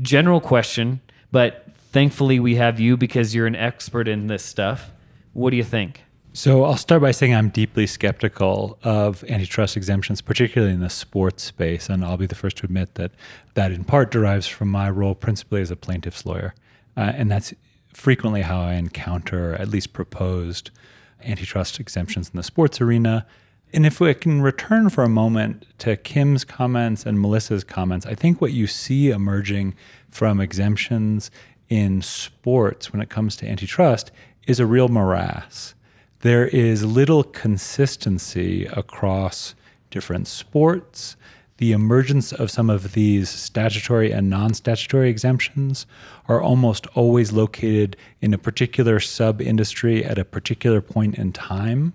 General 0.00 0.40
question, 0.40 1.02
but 1.30 1.66
thankfully 1.92 2.40
we 2.40 2.54
have 2.54 2.80
you 2.80 2.96
because 2.96 3.34
you're 3.34 3.46
an 3.46 3.56
expert 3.56 4.08
in 4.08 4.26
this 4.28 4.42
stuff. 4.42 4.90
What 5.34 5.50
do 5.50 5.58
you 5.58 5.64
think? 5.64 6.04
So 6.32 6.62
I'll 6.62 6.76
start 6.76 7.02
by 7.02 7.10
saying 7.10 7.34
I'm 7.34 7.48
deeply 7.48 7.88
skeptical 7.88 8.78
of 8.84 9.24
antitrust 9.24 9.76
exemptions, 9.76 10.20
particularly 10.20 10.72
in 10.72 10.78
the 10.78 10.88
sports 10.88 11.42
space. 11.42 11.88
And 11.88 12.04
I'll 12.04 12.16
be 12.16 12.26
the 12.26 12.36
first 12.36 12.58
to 12.58 12.66
admit 12.66 12.94
that 12.94 13.10
that 13.54 13.72
in 13.72 13.82
part 13.82 14.12
derives 14.12 14.46
from 14.46 14.68
my 14.68 14.88
role 14.88 15.16
principally 15.16 15.60
as 15.60 15.72
a 15.72 15.76
plaintiff's 15.76 16.24
lawyer. 16.24 16.54
Uh, 16.96 17.12
and 17.16 17.32
that's 17.32 17.52
frequently 17.92 18.42
how 18.42 18.60
I 18.60 18.74
encounter 18.74 19.54
at 19.54 19.68
least 19.68 19.92
proposed 19.92 20.70
antitrust 21.24 21.80
exemptions 21.80 22.30
in 22.32 22.36
the 22.36 22.44
sports 22.44 22.80
arena. 22.80 23.26
And 23.72 23.84
if 23.84 23.98
we 23.98 24.14
can 24.14 24.40
return 24.40 24.88
for 24.88 25.02
a 25.02 25.08
moment 25.08 25.66
to 25.78 25.96
Kim's 25.96 26.44
comments 26.44 27.06
and 27.06 27.20
Melissa's 27.20 27.64
comments, 27.64 28.06
I 28.06 28.14
think 28.14 28.40
what 28.40 28.52
you 28.52 28.68
see 28.68 29.10
emerging 29.10 29.74
from 30.10 30.40
exemptions 30.40 31.32
in 31.68 32.02
sports 32.02 32.92
when 32.92 33.02
it 33.02 33.10
comes 33.10 33.34
to 33.36 33.48
antitrust 33.48 34.12
is 34.46 34.60
a 34.60 34.66
real 34.66 34.88
morass 34.88 35.74
there 36.22 36.46
is 36.46 36.84
little 36.84 37.24
consistency 37.24 38.66
across 38.66 39.54
different 39.90 40.28
sports. 40.28 41.16
The 41.56 41.72
emergence 41.72 42.32
of 42.32 42.50
some 42.50 42.68
of 42.68 42.92
these 42.92 43.30
statutory 43.30 44.12
and 44.12 44.28
non 44.28 44.52
statutory 44.52 45.08
exemptions 45.08 45.86
are 46.28 46.40
almost 46.40 46.86
always 46.88 47.32
located 47.32 47.96
in 48.20 48.34
a 48.34 48.38
particular 48.38 49.00
sub 49.00 49.40
industry 49.40 50.04
at 50.04 50.18
a 50.18 50.24
particular 50.24 50.82
point 50.82 51.16
in 51.16 51.32
time. 51.32 51.94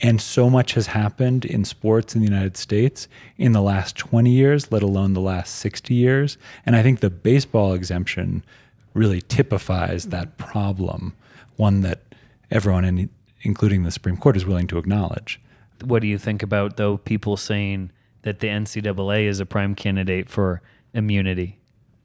And 0.00 0.20
so 0.20 0.50
much 0.50 0.74
has 0.74 0.88
happened 0.88 1.44
in 1.44 1.64
sports 1.64 2.16
in 2.16 2.20
the 2.20 2.28
United 2.28 2.56
States 2.56 3.06
in 3.38 3.52
the 3.52 3.62
last 3.62 3.96
20 3.96 4.30
years, 4.30 4.72
let 4.72 4.82
alone 4.82 5.12
the 5.12 5.20
last 5.20 5.54
60 5.56 5.94
years. 5.94 6.38
And 6.66 6.74
I 6.74 6.82
think 6.82 6.98
the 6.98 7.10
baseball 7.10 7.72
exemption 7.72 8.44
really 8.94 9.22
typifies 9.22 10.06
that 10.06 10.36
problem, 10.38 11.14
one 11.56 11.82
that 11.82 12.00
everyone 12.50 12.84
in 12.84 13.08
including 13.44 13.84
the 13.84 13.90
Supreme 13.90 14.16
Court, 14.16 14.36
is 14.36 14.44
willing 14.44 14.66
to 14.68 14.78
acknowledge. 14.78 15.40
What 15.84 16.02
do 16.02 16.08
you 16.08 16.18
think 16.18 16.42
about, 16.42 16.76
though, 16.76 16.96
people 16.96 17.36
saying 17.36 17.92
that 18.22 18.40
the 18.40 18.48
NCAA 18.48 19.26
is 19.26 19.38
a 19.38 19.46
prime 19.46 19.74
candidate 19.74 20.28
for 20.28 20.62
immunity? 20.92 21.58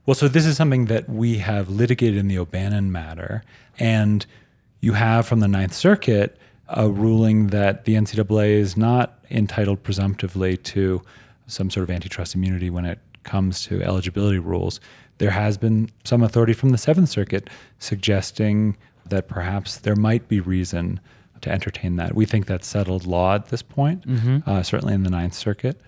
Well, 0.05 0.15
so 0.15 0.27
this 0.27 0.45
is 0.45 0.57
something 0.57 0.85
that 0.85 1.07
we 1.07 1.37
have 1.37 1.69
litigated 1.69 2.17
in 2.17 2.27
the 2.27 2.37
O'Bannon 2.37 2.91
matter. 2.91 3.43
And 3.77 4.25
you 4.81 4.93
have 4.93 5.27
from 5.27 5.39
the 5.39 5.47
Ninth 5.47 5.73
Circuit 5.73 6.37
a 6.67 6.89
ruling 6.89 7.47
that 7.47 7.85
the 7.85 7.95
NCAA 7.95 8.51
is 8.51 8.75
not 8.75 9.19
entitled 9.29 9.83
presumptively 9.83 10.57
to 10.57 11.01
some 11.47 11.69
sort 11.69 11.83
of 11.83 11.89
antitrust 11.89 12.35
immunity 12.35 12.69
when 12.69 12.85
it 12.85 12.99
comes 13.23 13.63
to 13.63 13.81
eligibility 13.81 14.39
rules. 14.39 14.79
There 15.17 15.31
has 15.31 15.57
been 15.57 15.89
some 16.03 16.23
authority 16.23 16.53
from 16.53 16.69
the 16.69 16.77
Seventh 16.77 17.09
Circuit 17.09 17.49
suggesting 17.79 18.77
that 19.05 19.27
perhaps 19.27 19.77
there 19.77 19.95
might 19.95 20.27
be 20.27 20.39
reason 20.39 20.99
to 21.41 21.51
entertain 21.51 21.95
that. 21.97 22.15
We 22.15 22.25
think 22.25 22.45
that's 22.45 22.67
settled 22.67 23.05
law 23.05 23.35
at 23.35 23.49
this 23.49 23.61
point, 23.61 24.07
mm-hmm. 24.07 24.49
uh, 24.49 24.63
certainly 24.63 24.93
in 24.93 25.03
the 25.03 25.09
Ninth 25.09 25.33
Circuit, 25.33 25.79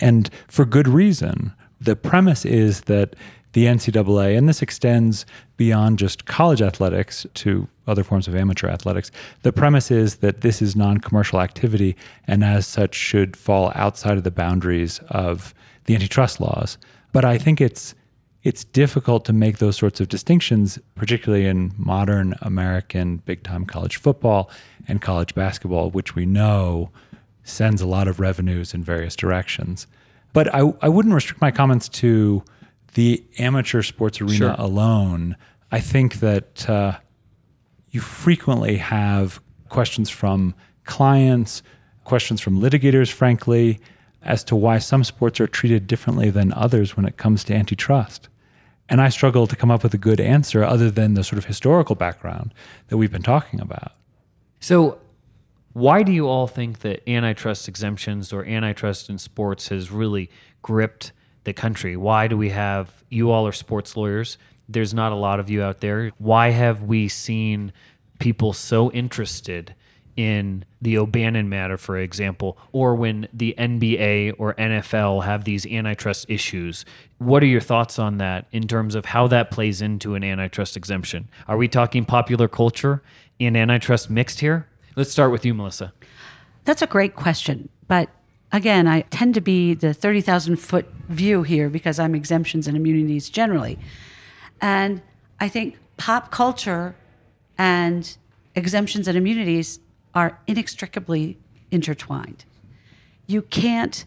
and 0.00 0.30
for 0.48 0.64
good 0.64 0.88
reason. 0.88 1.52
The 1.80 1.96
premise 1.96 2.44
is 2.44 2.82
that 2.82 3.16
the 3.52 3.64
NCAA, 3.64 4.36
and 4.36 4.48
this 4.48 4.62
extends 4.62 5.26
beyond 5.56 5.98
just 5.98 6.26
college 6.26 6.62
athletics 6.62 7.26
to 7.34 7.66
other 7.86 8.04
forms 8.04 8.28
of 8.28 8.36
amateur 8.36 8.68
athletics. 8.68 9.10
The 9.42 9.52
premise 9.52 9.90
is 9.90 10.16
that 10.16 10.42
this 10.42 10.62
is 10.62 10.76
non 10.76 10.98
commercial 10.98 11.40
activity 11.40 11.96
and 12.26 12.44
as 12.44 12.66
such 12.66 12.94
should 12.94 13.36
fall 13.36 13.72
outside 13.74 14.16
of 14.16 14.24
the 14.24 14.30
boundaries 14.30 15.00
of 15.08 15.52
the 15.86 15.94
antitrust 15.94 16.40
laws. 16.40 16.78
But 17.12 17.24
I 17.24 17.38
think 17.38 17.60
it's 17.60 17.94
it's 18.42 18.64
difficult 18.64 19.24
to 19.26 19.32
make 19.32 19.58
those 19.58 19.76
sorts 19.76 20.00
of 20.00 20.08
distinctions, 20.08 20.78
particularly 20.94 21.46
in 21.46 21.72
modern 21.76 22.34
American 22.40 23.18
big 23.18 23.42
time 23.42 23.66
college 23.66 23.96
football 23.96 24.50
and 24.88 25.02
college 25.02 25.34
basketball, 25.34 25.90
which 25.90 26.14
we 26.14 26.24
know 26.24 26.90
sends 27.44 27.82
a 27.82 27.86
lot 27.86 28.08
of 28.08 28.18
revenues 28.18 28.72
in 28.72 28.82
various 28.82 29.14
directions. 29.14 29.86
But 30.32 30.54
I, 30.54 30.72
I 30.80 30.88
wouldn't 30.88 31.14
restrict 31.14 31.40
my 31.40 31.50
comments 31.50 31.88
to 31.88 32.42
the 32.94 33.22
amateur 33.38 33.82
sports 33.82 34.20
arena 34.20 34.36
sure. 34.36 34.54
alone. 34.58 35.36
I 35.70 35.80
think 35.80 36.20
that 36.20 36.68
uh, 36.68 36.98
you 37.90 38.00
frequently 38.00 38.76
have 38.76 39.40
questions 39.68 40.08
from 40.08 40.54
clients, 40.84 41.62
questions 42.04 42.40
from 42.40 42.60
litigators, 42.60 43.12
frankly, 43.12 43.80
as 44.22 44.44
to 44.44 44.56
why 44.56 44.78
some 44.78 45.04
sports 45.04 45.40
are 45.40 45.46
treated 45.46 45.86
differently 45.86 46.30
than 46.30 46.52
others 46.52 46.96
when 46.96 47.06
it 47.06 47.16
comes 47.16 47.44
to 47.44 47.54
antitrust. 47.54 48.28
And 48.90 49.00
I 49.00 49.08
struggle 49.08 49.46
to 49.46 49.54
come 49.54 49.70
up 49.70 49.84
with 49.84 49.94
a 49.94 49.98
good 49.98 50.20
answer 50.20 50.64
other 50.64 50.90
than 50.90 51.14
the 51.14 51.22
sort 51.22 51.38
of 51.38 51.44
historical 51.44 51.94
background 51.94 52.52
that 52.88 52.96
we've 52.96 53.12
been 53.12 53.22
talking 53.22 53.60
about. 53.60 53.92
So, 54.58 54.98
why 55.72 56.02
do 56.02 56.10
you 56.10 56.26
all 56.26 56.48
think 56.48 56.80
that 56.80 57.08
antitrust 57.08 57.68
exemptions 57.68 58.32
or 58.32 58.44
antitrust 58.44 59.08
in 59.08 59.18
sports 59.18 59.68
has 59.68 59.92
really 59.92 60.28
gripped 60.62 61.12
the 61.44 61.52
country? 61.52 61.96
Why 61.96 62.26
do 62.26 62.36
we 62.36 62.48
have 62.50 63.04
you 63.08 63.30
all 63.30 63.46
are 63.46 63.52
sports 63.52 63.96
lawyers? 63.96 64.36
There's 64.68 64.92
not 64.92 65.12
a 65.12 65.14
lot 65.14 65.38
of 65.38 65.48
you 65.48 65.62
out 65.62 65.80
there. 65.80 66.10
Why 66.18 66.50
have 66.50 66.82
we 66.82 67.06
seen 67.06 67.72
people 68.18 68.52
so 68.52 68.90
interested 68.90 69.76
in 70.16 70.64
the 70.82 70.98
O'Bannon 70.98 71.48
matter, 71.48 71.76
for 71.76 71.98
example, 71.98 72.58
or 72.72 72.94
when 72.94 73.28
the 73.32 73.54
NBA 73.58 74.34
or 74.38 74.54
NFL 74.54 75.24
have 75.24 75.44
these 75.44 75.66
antitrust 75.66 76.26
issues. 76.28 76.84
What 77.18 77.42
are 77.42 77.46
your 77.46 77.60
thoughts 77.60 77.98
on 77.98 78.18
that 78.18 78.46
in 78.52 78.66
terms 78.66 78.94
of 78.94 79.06
how 79.06 79.26
that 79.28 79.50
plays 79.50 79.82
into 79.82 80.14
an 80.14 80.24
antitrust 80.24 80.76
exemption? 80.76 81.28
Are 81.48 81.56
we 81.56 81.68
talking 81.68 82.04
popular 82.04 82.48
culture 82.48 83.02
and 83.38 83.56
antitrust 83.56 84.10
mixed 84.10 84.40
here? 84.40 84.66
Let's 84.96 85.12
start 85.12 85.30
with 85.30 85.44
you, 85.44 85.54
Melissa. 85.54 85.92
That's 86.64 86.82
a 86.82 86.86
great 86.86 87.14
question. 87.14 87.68
But 87.88 88.08
again, 88.52 88.86
I 88.86 89.02
tend 89.02 89.34
to 89.34 89.40
be 89.40 89.74
the 89.74 89.94
30,000 89.94 90.56
foot 90.56 90.86
view 91.08 91.42
here 91.42 91.68
because 91.68 91.98
I'm 91.98 92.14
exemptions 92.14 92.66
and 92.66 92.76
immunities 92.76 93.30
generally. 93.30 93.78
And 94.60 95.02
I 95.38 95.48
think 95.48 95.78
pop 95.96 96.30
culture 96.30 96.94
and 97.56 98.16
exemptions 98.54 99.06
and 99.08 99.16
immunities 99.16 99.80
are 100.14 100.38
inextricably 100.46 101.38
intertwined. 101.70 102.44
You 103.26 103.42
can't 103.42 104.04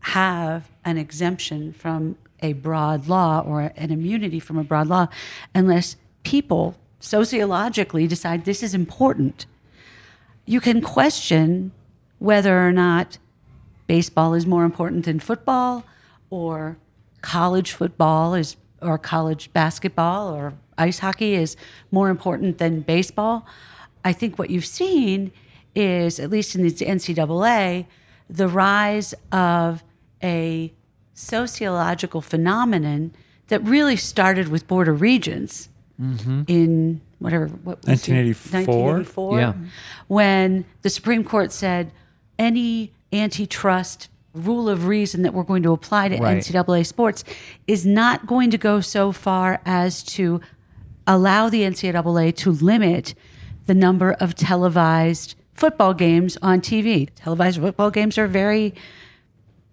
have 0.00 0.70
an 0.84 0.96
exemption 0.96 1.72
from 1.72 2.16
a 2.40 2.52
broad 2.54 3.08
law 3.08 3.40
or 3.40 3.72
an 3.76 3.90
immunity 3.90 4.40
from 4.40 4.58
a 4.58 4.64
broad 4.64 4.86
law 4.86 5.08
unless 5.54 5.96
people 6.22 6.76
sociologically 7.00 8.06
decide 8.06 8.44
this 8.44 8.62
is 8.62 8.74
important. 8.74 9.46
You 10.46 10.60
can 10.60 10.80
question 10.80 11.72
whether 12.18 12.66
or 12.66 12.72
not 12.72 13.18
baseball 13.86 14.34
is 14.34 14.46
more 14.46 14.64
important 14.64 15.04
than 15.04 15.20
football 15.20 15.84
or 16.30 16.78
college 17.22 17.72
football 17.72 18.34
is 18.34 18.56
or 18.80 18.96
college 18.96 19.52
basketball 19.52 20.32
or 20.32 20.54
ice 20.76 21.00
hockey 21.00 21.34
is 21.34 21.56
more 21.90 22.08
important 22.08 22.58
than 22.58 22.80
baseball. 22.80 23.44
I 24.08 24.12
think 24.14 24.38
what 24.38 24.48
you've 24.48 24.64
seen 24.64 25.32
is, 25.74 26.18
at 26.18 26.30
least 26.30 26.54
in 26.54 26.62
the 26.62 26.70
NCAA, 26.70 27.84
the 28.30 28.48
rise 28.48 29.14
of 29.30 29.84
a 30.22 30.72
sociological 31.12 32.22
phenomenon 32.22 33.12
that 33.48 33.62
really 33.64 33.96
started 33.96 34.48
with 34.48 34.66
Board 34.66 34.88
of 34.88 35.02
Regents 35.02 35.68
mm-hmm. 36.00 36.44
in 36.46 37.02
whatever 37.18 37.48
what 37.48 37.84
1984? 37.86 38.60
1984 38.60 39.40
yeah 39.40 39.52
when 40.06 40.64
the 40.82 40.90
Supreme 40.90 41.24
Court 41.24 41.52
said 41.52 41.90
any 42.38 42.92
antitrust 43.12 44.08
rule 44.32 44.68
of 44.68 44.86
reason 44.86 45.22
that 45.22 45.34
we're 45.34 45.42
going 45.42 45.64
to 45.64 45.72
apply 45.72 46.08
to 46.08 46.16
right. 46.16 46.38
NCAA 46.38 46.86
sports 46.86 47.24
is 47.66 47.84
not 47.84 48.26
going 48.26 48.50
to 48.52 48.58
go 48.58 48.80
so 48.80 49.10
far 49.10 49.60
as 49.66 50.02
to 50.04 50.40
allow 51.06 51.48
the 51.48 51.62
NCAA 51.62 52.36
to 52.36 52.52
limit 52.52 53.14
the 53.68 53.74
number 53.74 54.12
of 54.14 54.34
televised 54.34 55.34
football 55.52 55.92
games 55.94 56.36
on 56.42 56.60
TV. 56.60 57.08
Televised 57.14 57.60
football 57.60 57.90
games 57.90 58.16
are 58.18 58.26
very 58.26 58.74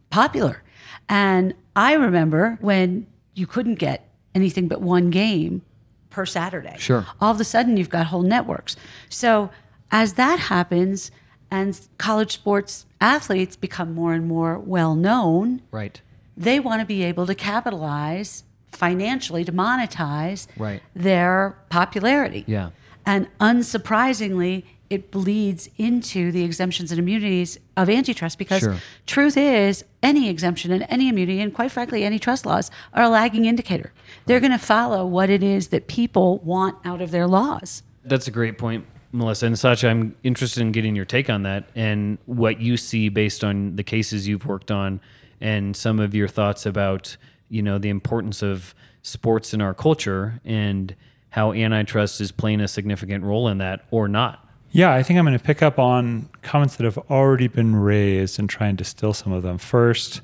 popular. 0.10 0.62
And 1.08 1.54
I 1.76 1.94
remember 1.94 2.58
when 2.60 3.08
you 3.34 3.48
couldn't 3.48 3.76
get 3.76 4.08
anything 4.36 4.68
but 4.68 4.82
one 4.82 5.10
game 5.10 5.62
per 6.10 6.26
Saturday. 6.26 6.76
Sure. 6.78 7.06
All 7.22 7.32
of 7.32 7.40
a 7.40 7.46
sudden, 7.46 7.78
you've 7.78 7.90
got 7.90 8.08
whole 8.08 8.22
networks. 8.22 8.76
So 9.10 9.50
as 9.92 10.14
that 10.14 10.40
happens 10.40 11.10
and 11.50 11.80
college 11.98 12.34
sports 12.34 12.86
athletes 13.00 13.56
become 13.56 13.94
more 13.94 14.14
and 14.14 14.28
more 14.28 14.60
well 14.60 14.94
known, 14.96 15.62
Right. 15.72 16.02
they 16.36 16.60
want 16.60 16.82
to 16.82 16.86
be 16.86 17.04
able 17.04 17.26
to 17.28 17.36
capitalize 17.36 18.44
financially 18.68 19.46
to 19.46 19.54
monetize 19.54 20.48
Right. 20.58 20.82
their 20.94 21.56
popularity. 21.70 22.44
Yeah. 22.46 22.72
And 23.06 23.28
unsurprisingly, 23.40 24.64
it 24.90 25.12
bleeds 25.12 25.70
into 25.78 26.32
the 26.32 26.44
exemptions 26.44 26.92
and 26.92 27.00
immunities 27.00 27.58
of 27.76 27.90
antitrust 27.90 28.38
because 28.38 28.60
Sure. 28.60 28.78
truth 29.08 29.36
is 29.36 29.84
any 30.04 30.30
exemption 30.30 30.72
and 30.72 30.86
any 30.90 31.10
immunity 31.10 31.42
and 31.42 31.54
quite 31.54 31.72
frankly 31.72 32.04
any 32.04 32.20
trust 32.20 32.46
laws 32.46 32.70
are 32.94 33.04
a 33.04 33.10
lagging 33.10 33.46
indicator. 33.46 33.92
They're 34.26 34.40
going 34.40 34.52
to 34.52 34.60
follow 34.60 35.06
what 35.06 35.30
it 35.30 35.42
is 35.42 35.70
that 35.70 35.88
people 35.88 36.38
want 36.40 36.78
out 36.86 37.02
of 37.02 37.12
their 37.12 37.28
laws. 37.28 37.82
That's 38.04 38.28
a 38.28 38.32
great 38.32 38.60
point, 38.60 38.86
Melissa. 39.12 39.48
And 39.48 39.58
Sacha, 39.58 39.90
I'm 39.90 40.16
interested 40.24 40.62
in 40.62 40.72
getting 40.72 40.96
your 40.96 41.06
take 41.06 41.30
on 41.30 41.44
that 41.44 41.68
and 41.76 42.20
what 42.26 42.60
you 42.60 42.78
see 42.78 43.10
based 43.10 43.44
on 43.44 43.76
the 43.78 43.84
cases 43.84 44.28
you've 44.28 44.46
worked 44.46 44.70
on 44.70 45.02
and 45.42 45.76
some 45.76 46.00
of 46.00 46.14
your 46.14 46.28
thoughts 46.28 46.66
about, 46.66 47.18
you 47.50 47.64
know, 47.64 47.80
the 47.80 47.90
importance 47.90 48.44
of 48.44 48.76
sports 49.02 49.54
in 49.54 49.62
our 49.62 49.74
culture 49.74 50.40
and 50.46 50.96
how 51.36 51.52
antitrust 51.52 52.22
is 52.22 52.32
playing 52.32 52.62
a 52.62 52.68
significant 52.68 53.22
role 53.22 53.50
in 53.50 53.58
that 53.58 53.84
or 53.92 54.08
not. 54.08 54.48
Yeah, 54.72 54.94
I 54.94 55.04
think 55.04 55.20
I'm 55.20 55.26
going 55.26 55.38
to 55.38 55.44
pick 55.44 55.62
up 55.62 55.78
on 55.78 56.30
comments 56.44 56.78
that 56.78 56.86
have 56.86 56.98
already 57.10 57.50
been 57.50 57.76
raised 57.76 58.40
and 58.40 58.50
try 58.50 58.68
and 58.68 58.78
distill 58.78 59.14
some 59.14 59.34
of 59.34 59.44
them. 59.44 59.58
First, 59.58 60.22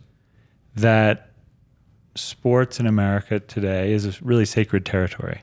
that 0.73 1.31
sports 2.15 2.79
in 2.79 2.87
America 2.87 3.41
today 3.41 3.91
is 3.91 4.05
a 4.05 4.13
really 4.23 4.45
sacred 4.45 4.85
territory, 4.85 5.41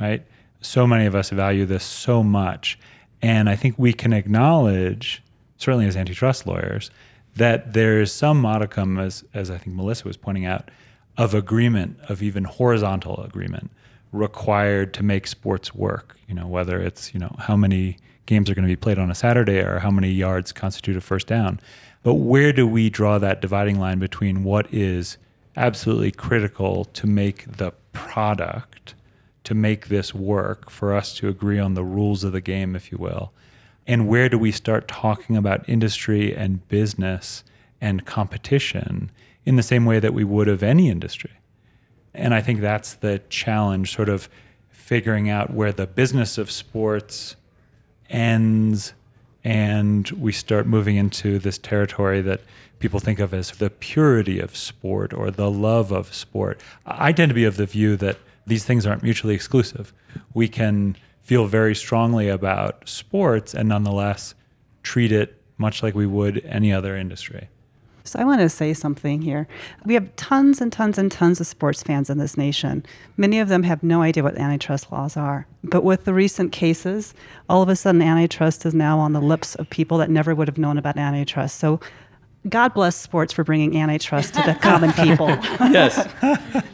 right? 0.00 0.24
So 0.60 0.86
many 0.86 1.06
of 1.06 1.16
us 1.16 1.30
value 1.30 1.66
this 1.66 1.82
so 1.82 2.22
much. 2.22 2.78
And 3.20 3.48
I 3.50 3.56
think 3.56 3.74
we 3.76 3.92
can 3.92 4.12
acknowledge, 4.12 5.24
certainly 5.56 5.88
as 5.88 5.96
antitrust 5.96 6.46
lawyers, 6.46 6.92
that 7.34 7.72
there 7.72 8.00
is 8.00 8.12
some 8.12 8.40
modicum, 8.40 9.00
as, 9.00 9.24
as 9.34 9.50
I 9.50 9.58
think 9.58 9.74
Melissa 9.74 10.06
was 10.06 10.16
pointing 10.16 10.46
out, 10.46 10.70
of 11.18 11.34
agreement, 11.34 11.98
of 12.08 12.22
even 12.22 12.44
horizontal 12.44 13.20
agreement 13.24 13.72
required 14.14 14.94
to 14.94 15.02
make 15.02 15.26
sports 15.26 15.74
work. 15.74 16.16
You 16.28 16.34
know, 16.34 16.46
whether 16.46 16.80
it's, 16.80 17.12
you 17.12 17.20
know, 17.20 17.34
how 17.38 17.56
many 17.56 17.98
games 18.26 18.48
are 18.48 18.54
going 18.54 18.66
to 18.66 18.72
be 18.72 18.76
played 18.76 18.98
on 18.98 19.10
a 19.10 19.14
Saturday 19.14 19.58
or 19.58 19.80
how 19.80 19.90
many 19.90 20.10
yards 20.10 20.52
constitute 20.52 20.96
a 20.96 21.00
first 21.00 21.26
down. 21.26 21.60
But 22.02 22.14
where 22.14 22.52
do 22.52 22.66
we 22.66 22.90
draw 22.90 23.18
that 23.18 23.40
dividing 23.40 23.78
line 23.78 23.98
between 23.98 24.44
what 24.44 24.72
is 24.72 25.18
absolutely 25.56 26.10
critical 26.10 26.84
to 26.86 27.06
make 27.06 27.56
the 27.56 27.72
product, 27.92 28.94
to 29.44 29.54
make 29.54 29.88
this 29.88 30.14
work, 30.14 30.70
for 30.70 30.94
us 30.94 31.14
to 31.16 31.28
agree 31.28 31.58
on 31.58 31.74
the 31.74 31.84
rules 31.84 32.24
of 32.24 32.32
the 32.32 32.40
game, 32.40 32.74
if 32.74 32.90
you 32.90 32.98
will? 32.98 33.32
And 33.86 34.08
where 34.08 34.28
do 34.28 34.38
we 34.38 34.52
start 34.52 34.88
talking 34.88 35.36
about 35.36 35.68
industry 35.68 36.34
and 36.34 36.66
business 36.68 37.44
and 37.80 38.06
competition 38.06 39.10
in 39.44 39.56
the 39.56 39.62
same 39.62 39.84
way 39.84 40.00
that 40.00 40.14
we 40.14 40.24
would 40.24 40.48
of 40.48 40.62
any 40.62 40.88
industry? 40.88 41.32
And 42.14 42.32
I 42.34 42.40
think 42.40 42.60
that's 42.60 42.94
the 42.94 43.20
challenge, 43.28 43.94
sort 43.94 44.08
of 44.08 44.28
figuring 44.70 45.28
out 45.28 45.52
where 45.52 45.72
the 45.72 45.86
business 45.86 46.38
of 46.38 46.50
sports 46.50 47.36
ends 48.08 48.92
and 49.42 50.08
we 50.10 50.32
start 50.32 50.66
moving 50.66 50.96
into 50.96 51.38
this 51.38 51.58
territory 51.58 52.22
that 52.22 52.40
people 52.78 52.98
think 52.98 53.18
of 53.18 53.34
as 53.34 53.50
the 53.52 53.70
purity 53.70 54.40
of 54.40 54.56
sport 54.56 55.12
or 55.12 55.30
the 55.30 55.50
love 55.50 55.92
of 55.92 56.14
sport. 56.14 56.60
I 56.86 57.12
tend 57.12 57.30
to 57.30 57.34
be 57.34 57.44
of 57.44 57.56
the 57.56 57.66
view 57.66 57.96
that 57.96 58.18
these 58.46 58.64
things 58.64 58.86
aren't 58.86 59.02
mutually 59.02 59.34
exclusive. 59.34 59.92
We 60.32 60.48
can 60.48 60.96
feel 61.22 61.46
very 61.46 61.74
strongly 61.74 62.28
about 62.28 62.88
sports 62.88 63.54
and 63.54 63.68
nonetheless 63.68 64.34
treat 64.82 65.12
it 65.12 65.40
much 65.56 65.82
like 65.82 65.94
we 65.94 66.06
would 66.06 66.44
any 66.44 66.72
other 66.72 66.96
industry. 66.96 67.48
So 68.06 68.18
I 68.18 68.24
want 68.24 68.42
to 68.42 68.50
say 68.50 68.74
something 68.74 69.22
here. 69.22 69.48
We 69.86 69.94
have 69.94 70.14
tons 70.16 70.60
and 70.60 70.70
tons 70.70 70.98
and 70.98 71.10
tons 71.10 71.40
of 71.40 71.46
sports 71.46 71.82
fans 71.82 72.10
in 72.10 72.18
this 72.18 72.36
nation. 72.36 72.84
Many 73.16 73.40
of 73.40 73.48
them 73.48 73.62
have 73.62 73.82
no 73.82 74.02
idea 74.02 74.22
what 74.22 74.36
antitrust 74.36 74.92
laws 74.92 75.16
are. 75.16 75.46
But 75.62 75.84
with 75.84 76.04
the 76.04 76.12
recent 76.12 76.52
cases, 76.52 77.14
all 77.48 77.62
of 77.62 77.70
a 77.70 77.76
sudden 77.76 78.02
antitrust 78.02 78.66
is 78.66 78.74
now 78.74 78.98
on 78.98 79.14
the 79.14 79.22
lips 79.22 79.54
of 79.54 79.70
people 79.70 79.96
that 79.98 80.10
never 80.10 80.34
would 80.34 80.48
have 80.48 80.58
known 80.58 80.76
about 80.76 80.98
antitrust. 80.98 81.58
So 81.58 81.80
God 82.46 82.74
bless 82.74 82.94
sports 82.94 83.32
for 83.32 83.42
bringing 83.42 83.80
antitrust 83.80 84.34
to 84.34 84.42
the 84.42 84.54
common 84.60 84.92
people. 84.92 85.28
yes. 85.70 86.06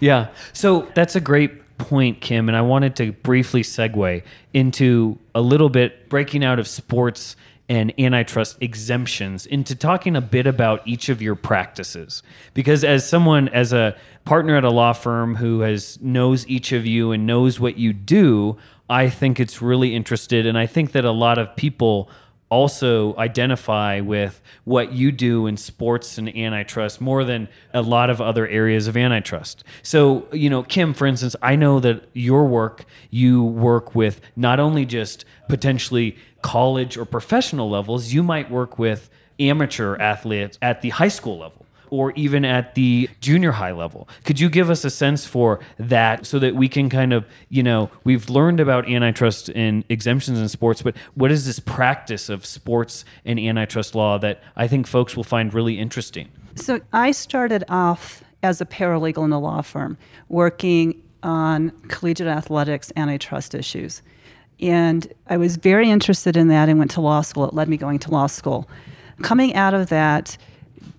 Yeah. 0.00 0.28
So 0.52 0.88
that's 0.94 1.16
a 1.16 1.20
great 1.20 1.76
point, 1.78 2.20
Kim. 2.20 2.48
And 2.48 2.56
I 2.56 2.62
wanted 2.62 2.94
to 2.96 3.12
briefly 3.12 3.62
segue 3.62 4.22
into 4.54 5.18
a 5.34 5.40
little 5.40 5.68
bit 5.68 6.08
breaking 6.08 6.44
out 6.44 6.58
of 6.60 6.68
sports 6.68 7.36
and 7.68 7.92
antitrust 7.98 8.56
exemptions 8.60 9.44
into 9.44 9.74
talking 9.74 10.16
a 10.16 10.20
bit 10.20 10.46
about 10.46 10.86
each 10.86 11.08
of 11.08 11.20
your 11.20 11.34
practices. 11.34 12.22
Because 12.54 12.82
as 12.82 13.06
someone, 13.06 13.48
as 13.48 13.72
a 13.72 13.94
partner 14.24 14.56
at 14.56 14.64
a 14.64 14.70
law 14.70 14.92
firm 14.92 15.36
who 15.36 15.60
has 15.60 16.00
knows 16.00 16.46
each 16.46 16.72
of 16.72 16.86
you 16.86 17.12
and 17.12 17.26
knows 17.26 17.60
what 17.60 17.76
you 17.76 17.92
do, 17.92 18.56
I 18.88 19.10
think 19.10 19.38
it's 19.38 19.60
really 19.60 19.94
interested. 19.94 20.46
And 20.46 20.56
I 20.56 20.66
think 20.66 20.92
that 20.92 21.04
a 21.04 21.10
lot 21.10 21.38
of 21.38 21.54
people 21.56 22.10
also 22.50 23.16
identify 23.16 24.00
with 24.00 24.40
what 24.64 24.92
you 24.92 25.12
do 25.12 25.46
in 25.46 25.56
sports 25.56 26.18
and 26.18 26.34
antitrust 26.36 27.00
more 27.00 27.24
than 27.24 27.48
a 27.74 27.82
lot 27.82 28.10
of 28.10 28.20
other 28.20 28.46
areas 28.48 28.86
of 28.86 28.96
antitrust. 28.96 29.64
So, 29.82 30.26
you 30.32 30.48
know, 30.48 30.62
Kim, 30.62 30.94
for 30.94 31.06
instance, 31.06 31.36
I 31.42 31.56
know 31.56 31.80
that 31.80 32.08
your 32.12 32.46
work, 32.46 32.84
you 33.10 33.42
work 33.42 33.94
with 33.94 34.20
not 34.36 34.60
only 34.60 34.86
just 34.86 35.24
potentially 35.48 36.16
college 36.42 36.96
or 36.96 37.04
professional 37.04 37.68
levels, 37.68 38.12
you 38.12 38.22
might 38.22 38.50
work 38.50 38.78
with 38.78 39.10
amateur 39.38 39.96
athletes 39.96 40.58
at 40.60 40.82
the 40.82 40.90
high 40.90 41.08
school 41.08 41.38
level 41.38 41.64
or 41.90 42.12
even 42.12 42.44
at 42.44 42.74
the 42.74 43.08
junior 43.20 43.52
high 43.52 43.72
level. 43.72 44.08
Could 44.24 44.40
you 44.40 44.48
give 44.48 44.70
us 44.70 44.84
a 44.84 44.90
sense 44.90 45.26
for 45.26 45.60
that 45.78 46.26
so 46.26 46.38
that 46.38 46.54
we 46.54 46.68
can 46.68 46.88
kind 46.88 47.12
of, 47.12 47.26
you 47.48 47.62
know, 47.62 47.90
we've 48.04 48.28
learned 48.28 48.60
about 48.60 48.88
antitrust 48.88 49.48
and 49.50 49.84
exemptions 49.88 50.38
in 50.38 50.48
sports, 50.48 50.82
but 50.82 50.96
what 51.14 51.30
is 51.30 51.46
this 51.46 51.60
practice 51.60 52.28
of 52.28 52.44
sports 52.44 53.04
and 53.24 53.38
antitrust 53.38 53.94
law 53.94 54.18
that 54.18 54.42
I 54.56 54.68
think 54.68 54.86
folks 54.86 55.16
will 55.16 55.24
find 55.24 55.52
really 55.52 55.78
interesting? 55.78 56.28
So 56.54 56.80
I 56.92 57.12
started 57.12 57.64
off 57.68 58.24
as 58.42 58.60
a 58.60 58.66
paralegal 58.66 59.24
in 59.24 59.32
a 59.32 59.38
law 59.40 59.62
firm 59.62 59.96
working 60.28 61.02
on 61.22 61.70
collegiate 61.88 62.28
athletics 62.28 62.92
antitrust 62.96 63.54
issues. 63.54 64.02
And 64.60 65.12
I 65.28 65.36
was 65.36 65.56
very 65.56 65.90
interested 65.90 66.36
in 66.36 66.48
that 66.48 66.68
and 66.68 66.78
went 66.78 66.90
to 66.92 67.00
law 67.00 67.20
school. 67.22 67.48
It 67.48 67.54
led 67.54 67.68
me 67.68 67.76
going 67.76 67.98
to 68.00 68.10
law 68.10 68.26
school. 68.26 68.68
Coming 69.22 69.54
out 69.54 69.74
of 69.74 69.88
that, 69.88 70.36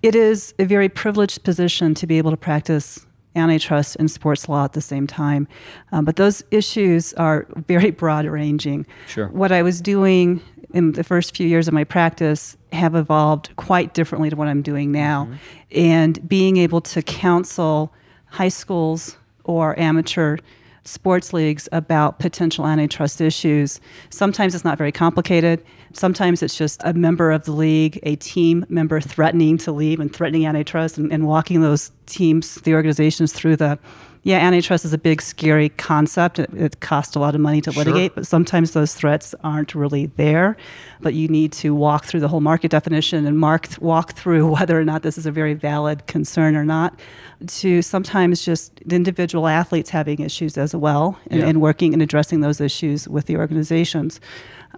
it 0.02 0.14
is 0.14 0.54
a 0.58 0.64
very 0.64 0.88
privileged 0.88 1.42
position 1.44 1.94
to 1.94 2.06
be 2.06 2.18
able 2.18 2.30
to 2.30 2.36
practice 2.36 3.06
antitrust 3.36 3.96
and 3.96 4.10
sports 4.10 4.48
law 4.48 4.64
at 4.64 4.72
the 4.72 4.80
same 4.80 5.06
time. 5.06 5.46
Um, 5.92 6.04
but 6.04 6.16
those 6.16 6.42
issues 6.50 7.14
are 7.14 7.46
very 7.68 7.90
broad 7.90 8.26
ranging. 8.26 8.86
Sure. 9.06 9.28
What 9.28 9.52
I 9.52 9.62
was 9.62 9.80
doing 9.80 10.40
in 10.72 10.92
the 10.92 11.04
first 11.04 11.36
few 11.36 11.46
years 11.46 11.68
of 11.68 11.74
my 11.74 11.84
practice 11.84 12.56
have 12.72 12.94
evolved 12.94 13.50
quite 13.56 13.94
differently 13.94 14.30
to 14.30 14.36
what 14.36 14.48
I'm 14.48 14.62
doing 14.62 14.92
now. 14.92 15.28
And 15.72 16.28
being 16.28 16.56
able 16.56 16.80
to 16.82 17.02
counsel 17.02 17.92
high 18.26 18.48
schools 18.48 19.16
or 19.44 19.78
amateur 19.78 20.38
sports 20.84 21.32
leagues 21.32 21.68
about 21.72 22.18
potential 22.18 22.66
antitrust 22.66 23.20
issues. 23.20 23.80
Sometimes 24.10 24.54
it's 24.54 24.64
not 24.64 24.78
very 24.78 24.92
complicated. 24.92 25.64
Sometimes 25.92 26.42
it's 26.42 26.56
just 26.56 26.80
a 26.84 26.92
member 26.94 27.32
of 27.32 27.44
the 27.44 27.52
league, 27.52 27.98
a 28.02 28.16
team 28.16 28.64
member 28.68 29.00
threatening 29.00 29.58
to 29.58 29.72
leave 29.72 30.00
and 30.00 30.14
threatening 30.14 30.46
antitrust 30.46 30.98
and, 30.98 31.12
and 31.12 31.26
walking 31.26 31.60
those 31.60 31.90
teams, 32.06 32.56
the 32.56 32.74
organizations 32.74 33.32
through 33.32 33.56
the 33.56 33.78
yeah, 34.22 34.38
antitrust 34.38 34.84
is 34.84 34.92
a 34.92 34.98
big, 34.98 35.22
scary 35.22 35.70
concept. 35.70 36.38
It, 36.38 36.50
it 36.54 36.80
costs 36.80 37.16
a 37.16 37.18
lot 37.18 37.34
of 37.34 37.40
money 37.40 37.62
to 37.62 37.70
litigate, 37.70 38.14
but 38.14 38.26
sometimes 38.26 38.72
those 38.72 38.92
threats 38.92 39.34
aren't 39.42 39.74
really 39.74 40.06
there. 40.16 40.58
But 41.00 41.14
you 41.14 41.26
need 41.28 41.52
to 41.52 41.74
walk 41.74 42.04
through 42.04 42.20
the 42.20 42.28
whole 42.28 42.42
market 42.42 42.70
definition 42.70 43.26
and 43.26 43.38
mark 43.38 43.68
walk 43.80 44.12
through 44.12 44.50
whether 44.56 44.78
or 44.78 44.84
not 44.84 45.02
this 45.02 45.16
is 45.16 45.24
a 45.24 45.30
very 45.30 45.54
valid 45.54 46.06
concern 46.06 46.54
or 46.54 46.64
not. 46.64 47.00
To 47.46 47.80
sometimes 47.80 48.44
just 48.44 48.78
individual 48.90 49.46
athletes 49.46 49.88
having 49.88 50.20
issues 50.20 50.58
as 50.58 50.76
well, 50.76 51.18
and, 51.30 51.40
Yeah. 51.40 51.46
and 51.46 51.60
working 51.62 51.94
and 51.94 52.02
addressing 52.02 52.40
those 52.40 52.60
issues 52.60 53.08
with 53.08 53.24
the 53.24 53.36
organizations. 53.38 54.20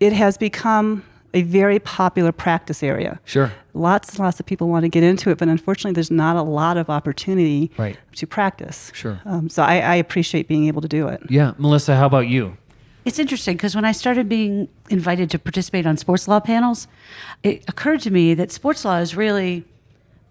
It 0.01 0.13
has 0.13 0.39
become 0.39 1.03
a 1.35 1.43
very 1.43 1.79
popular 1.79 2.33
practice 2.33 2.83
area 2.83 3.19
Sure. 3.25 3.53
lots 3.75 4.11
and 4.11 4.19
lots 4.19 4.39
of 4.39 4.47
people 4.47 4.69
want 4.69 4.83
to 4.85 4.89
get 4.89 5.03
into 5.03 5.31
it, 5.31 5.39
but 5.39 5.49
unfortunately, 5.49 5.93
there's 5.95 6.11
not 6.11 6.37
a 6.37 6.43
lot 6.43 6.77
of 6.77 6.91
opportunity 6.91 7.71
Right. 7.79 7.97
to 8.17 8.27
practice. 8.27 8.91
Sure. 8.95 9.21
Um, 9.25 9.49
so 9.49 9.63
I, 9.63 9.79
I 9.81 9.95
appreciate 9.97 10.47
being 10.49 10.67
able 10.67 10.83
to 10.83 10.89
do 10.89 11.09
it. 11.09 11.23
Yeah. 11.31 11.53
Melissa, 11.59 11.97
how 11.97 12.07
about 12.07 12.29
you? 12.29 12.57
It's 13.05 13.19
interesting 13.19 13.57
because 13.57 13.75
when 13.75 13.85
I 13.85 13.93
started 13.93 14.29
being 14.29 14.69
invited 14.91 15.29
to 15.31 15.39
participate 15.39 15.87
on 15.87 15.97
sports 15.97 16.29
law 16.29 16.39
panels, 16.39 16.87
it 17.43 17.65
occurred 17.67 18.01
to 18.03 18.11
me 18.11 18.35
that 18.35 18.53
sports 18.53 18.85
law 18.85 18.99
is 18.99 19.17
really 19.17 19.65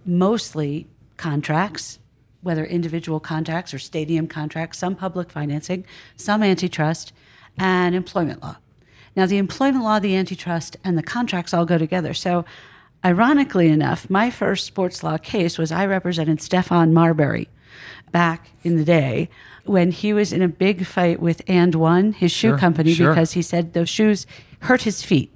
mostly 0.05 0.87
contracts, 1.17 1.99
whether 2.41 2.63
individual 2.65 3.19
contracts 3.19 3.73
or 3.73 3.79
stadium 3.79 4.27
contracts, 4.27 4.77
some 4.77 4.95
public 4.95 5.29
financing, 5.31 5.85
some 6.15 6.41
antitrust, 6.43 7.11
and 7.57 7.93
employment 7.95 8.41
law. 8.41 8.55
Now, 9.15 9.25
the 9.25 9.37
employment 9.37 9.83
law, 9.83 9.99
the 9.99 10.15
antitrust, 10.15 10.77
and 10.83 10.97
the 10.97 11.03
contracts 11.03 11.53
all 11.53 11.65
go 11.65 11.77
together. 11.77 12.13
So, 12.13 12.45
ironically 13.03 13.67
enough, 13.69 14.09
my 14.09 14.29
first 14.29 14.65
sports 14.65 15.03
law 15.03 15.17
case 15.17 15.57
was 15.57 15.71
I 15.71 15.85
represented 15.85 16.39
Stephon 16.39 16.91
Marbury 16.91 17.49
back 18.11 18.49
in 18.63 18.77
the 18.77 18.83
day 18.85 19.29
when 19.65 19.91
he 19.91 20.13
was 20.13 20.33
in 20.33 20.41
a 20.41 20.47
big 20.47 20.85
fight 20.85 21.19
with 21.19 21.41
And 21.47 21.75
One, 21.75 22.13
his 22.13 22.31
shoe 22.31 22.49
Sure, 22.49 22.57
company, 22.57 22.93
sure. 22.93 23.09
because 23.09 23.33
he 23.33 23.41
said 23.41 23.73
those 23.73 23.89
shoes 23.89 24.25
hurt 24.61 24.83
his 24.83 25.03
feet 25.03 25.31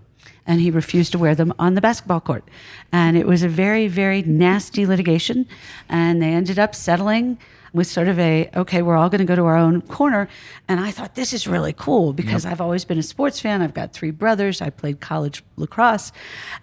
and 0.48 0.62
he 0.62 0.70
refused 0.72 1.12
to 1.12 1.18
wear 1.18 1.36
them 1.36 1.54
on 1.58 1.74
the 1.74 1.82
basketball 1.82 2.20
court. 2.22 2.48
And 2.92 3.18
it 3.18 3.26
was 3.26 3.44
a 3.44 3.50
very, 3.50 3.88
very 3.88 4.22
nasty 4.24 4.86
litigation. 4.86 5.48
And 5.90 6.22
they 6.22 6.30
ended 6.30 6.60
up 6.60 6.76
settling 6.76 7.40
with 7.76 7.88
sort 7.88 8.08
of 8.08 8.18
a, 8.18 8.50
okay, 8.56 8.82
we're 8.82 8.96
all 8.96 9.10
going 9.10 9.20
to 9.20 9.26
go 9.26 9.36
to 9.36 9.44
our 9.44 9.58
own 9.58 9.82
corner. 9.82 10.28
And 10.68 10.80
I 10.80 10.92
thought, 10.92 11.16
this 11.16 11.34
is 11.34 11.46
really 11.48 11.74
cool 11.74 12.14
because 12.14 12.46
I've 12.46 12.62
always 12.62 12.86
been 12.86 12.98
a 12.98 13.04
sports 13.04 13.40
fan. 13.40 13.62
I've 13.62 13.74
got 13.74 13.94
three 13.94 14.12
brothers. 14.12 14.62
I 14.62 14.70
played 14.70 15.02
college 15.02 15.44
lacrosse. 15.58 16.12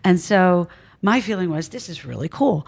And 0.05 0.19
so 0.19 0.69
my 1.03 1.21
feeling 1.21 1.51
was, 1.51 1.69
this 1.69 1.89
is 1.89 2.05
really 2.05 2.29
cool. 2.29 2.67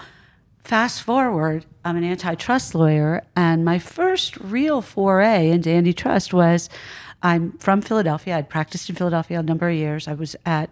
Fast 0.63 1.03
forward, 1.03 1.65
I'm 1.85 1.97
an 1.97 2.05
antitrust 2.05 2.75
lawyer, 2.75 3.23
and 3.37 3.67
my 3.67 3.79
first 3.79 4.39
real 4.39 4.81
foray 4.81 5.51
into 5.51 5.69
antitrust 5.69 6.33
was 6.33 6.71
I'm 7.23 7.53
from 7.59 7.83
Philadelphia. 7.83 8.39
I'd 8.39 8.49
practiced 8.49 8.89
in 8.89 8.97
Philadelphia 8.97 9.41
a 9.41 9.43
number 9.43 9.69
of 9.69 9.75
years. 9.75 10.09
I 10.09 10.15
was 10.15 10.37
at 10.47 10.71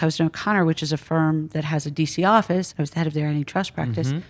and 0.00 0.20
O'Connor, 0.20 0.64
which 0.64 0.82
is 0.82 0.92
a 0.92 0.96
firm 0.96 1.48
that 1.48 1.64
has 1.64 1.84
a 1.84 1.90
DC 1.90 2.28
office. 2.28 2.72
I 2.78 2.82
was 2.82 2.90
the 2.90 2.98
head 2.98 3.08
of 3.08 3.14
their 3.14 3.26
antitrust 3.26 3.74
practice. 3.74 4.08
Mm-hmm. 4.08 4.20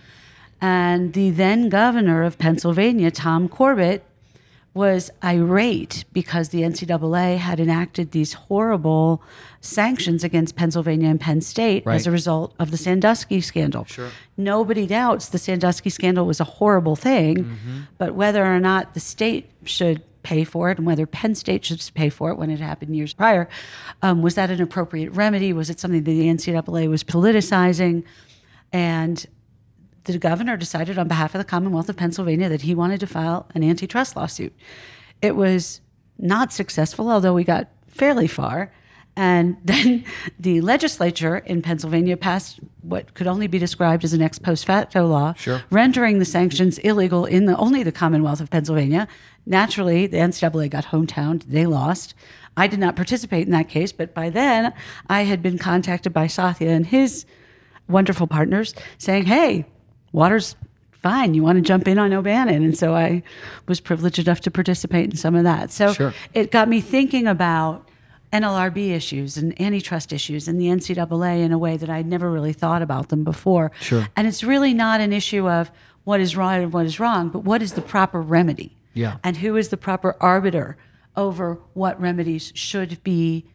And 0.61 1.13
the 1.13 1.29
then 1.29 1.69
governor 1.69 2.23
of 2.23 2.37
Pennsylvania, 2.37 3.11
Tom 3.11 3.47
Corbett, 3.47 4.03
was 4.73 5.09
irate 5.23 6.05
because 6.13 6.49
the 6.49 6.61
NCAA 6.61 7.37
had 7.37 7.59
enacted 7.59 8.11
these 8.11 8.33
horrible 8.33 9.21
sanctions 9.61 10.23
against 10.23 10.55
Pennsylvania 10.55 11.09
and 11.09 11.19
Penn 11.19 11.41
State 11.41 11.85
Right. 11.85 11.95
as 11.95 12.05
a 12.05 12.11
result 12.11 12.53
of 12.59 12.69
the 12.71 12.77
Sandusky 12.77 13.41
scandal. 13.41 13.85
Sure. 13.85 14.09
Nobody 14.37 14.85
doubts 14.85 15.29
the 15.29 15.39
Sandusky 15.39 15.89
scandal 15.89 16.25
was 16.25 16.39
a 16.39 16.43
horrible 16.43 16.95
thing, 16.95 17.57
but 17.97 18.13
whether 18.13 18.45
or 18.45 18.59
not 18.59 18.93
the 18.93 18.99
state 18.99 19.49
should 19.65 20.01
pay 20.21 20.43
for 20.43 20.69
it 20.69 20.77
and 20.77 20.85
whether 20.85 21.05
Penn 21.07 21.33
State 21.33 21.65
should 21.65 21.81
pay 21.95 22.09
for 22.09 22.29
it 22.29 22.37
when 22.37 22.49
it 22.51 22.59
happened 22.59 22.95
years 22.95 23.13
prior, 23.13 23.49
um, 24.03 24.21
was 24.21 24.35
that 24.35 24.51
an 24.51 24.61
appropriate 24.61 25.09
remedy? 25.11 25.51
Was 25.51 25.69
it 25.69 25.79
something 25.79 26.03
that 26.03 26.11
the 26.11 26.27
NCAA 26.27 26.87
was 26.89 27.03
politicizing? 27.03 28.03
And 28.71 29.25
the 30.11 30.19
governor 30.19 30.57
decided 30.57 30.97
on 30.97 31.07
behalf 31.07 31.35
of 31.35 31.39
the 31.39 31.45
Commonwealth 31.45 31.89
of 31.89 31.97
Pennsylvania 31.97 32.49
that 32.49 32.61
he 32.61 32.75
wanted 32.75 32.99
to 32.99 33.07
file 33.07 33.47
an 33.55 33.63
antitrust 33.63 34.15
lawsuit. 34.15 34.53
It 35.21 35.35
was 35.35 35.81
not 36.17 36.51
successful, 36.53 37.09
although 37.09 37.33
we 37.33 37.43
got 37.43 37.69
fairly 37.87 38.27
far. 38.27 38.71
And 39.15 39.57
then 39.65 40.05
the 40.39 40.61
legislature 40.61 41.37
in 41.37 41.61
Pennsylvania 41.61 42.15
passed 42.17 42.59
what 42.81 43.13
could 43.13 43.27
only 43.27 43.47
be 43.47 43.59
described 43.59 44.03
as 44.03 44.13
an 44.13 44.21
ex 44.21 44.39
post 44.39 44.65
facto 44.65 45.05
law, 45.05 45.33
rendering 45.69 46.19
the 46.19 46.25
sanctions 46.25 46.77
illegal 46.79 47.25
in 47.25 47.45
the, 47.45 47.57
only 47.57 47.83
the 47.83 47.91
Commonwealth 47.91 48.39
of 48.39 48.49
Pennsylvania. 48.49 49.07
Naturally, 49.45 50.07
the 50.07 50.17
NCAA 50.17 50.69
got 50.69 50.85
hometown; 50.85 51.43
they 51.43 51.65
lost. 51.65 52.13
I 52.55 52.67
did 52.67 52.79
not 52.79 52.95
participate 52.95 53.45
in 53.45 53.51
that 53.51 53.69
case, 53.69 53.91
but 53.91 54.13
by 54.13 54.29
then 54.29 54.73
I 55.09 55.23
had 55.23 55.41
been 55.41 55.57
contacted 55.57 56.13
by 56.13 56.27
Sathya 56.27 56.69
and 56.69 56.85
his 56.85 57.25
wonderful 57.87 58.27
partners 58.27 58.73
saying, 58.97 59.25
"Hey, 59.25 59.65
water's 60.11 60.55
fine. 60.91 61.33
You 61.33 61.43
want 61.43 61.57
to 61.57 61.61
jump 61.61 61.87
in 61.87 61.97
on 61.97 62.11
O'Bannon?" 62.13 62.63
And 62.63 62.77
so 62.77 62.93
I 62.93 63.23
was 63.67 63.79
privileged 63.79 64.19
enough 64.19 64.41
to 64.41 64.51
participate 64.51 65.09
in 65.09 65.15
some 65.15 65.35
of 65.35 65.43
that. 65.43 65.71
So 65.71 65.93
Sure. 65.93 66.13
it 66.33 66.51
got 66.51 66.67
me 66.67 66.81
thinking 66.81 67.27
about 67.27 67.87
NLRB 68.31 68.91
issues 68.91 69.37
and 69.37 69.59
antitrust 69.59 70.13
issues 70.13 70.47
and 70.47 70.61
the 70.61 70.67
NCAA 70.69 71.41
in 71.41 71.51
a 71.51 71.57
way 71.57 71.77
that 71.77 71.89
I'd 71.89 72.05
never 72.05 72.29
really 72.29 72.53
thought 72.53 72.81
about 72.81 73.09
them 73.09 73.23
before. 73.23 73.71
Sure. 73.81 74.07
And 74.15 74.27
it's 74.27 74.43
really 74.43 74.73
not 74.73 75.01
an 75.01 75.11
issue 75.13 75.49
of 75.49 75.71
what 76.03 76.19
is 76.19 76.35
right 76.37 76.57
and 76.61 76.71
what 76.71 76.85
is 76.85 76.99
wrong, 76.99 77.29
but 77.29 77.39
what 77.43 77.61
is 77.61 77.73
the 77.73 77.81
proper 77.81 78.21
remedy? 78.21 78.75
Yeah. 78.93 79.17
And 79.23 79.37
who 79.37 79.55
is 79.55 79.69
the 79.69 79.77
proper 79.77 80.15
arbiter 80.19 80.77
over 81.15 81.57
what 81.73 81.99
remedies 81.99 82.51
should 82.55 83.03
be 83.03 83.45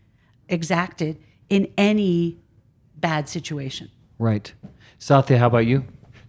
exacted 0.49 1.19
in 1.49 1.69
any 1.79 2.37
bad 2.97 3.29
situation? 3.29 3.91
Right. 4.19 4.53
Sathya, 4.99 5.39
how 5.39 5.47
about 5.49 5.67
you? 5.67 5.85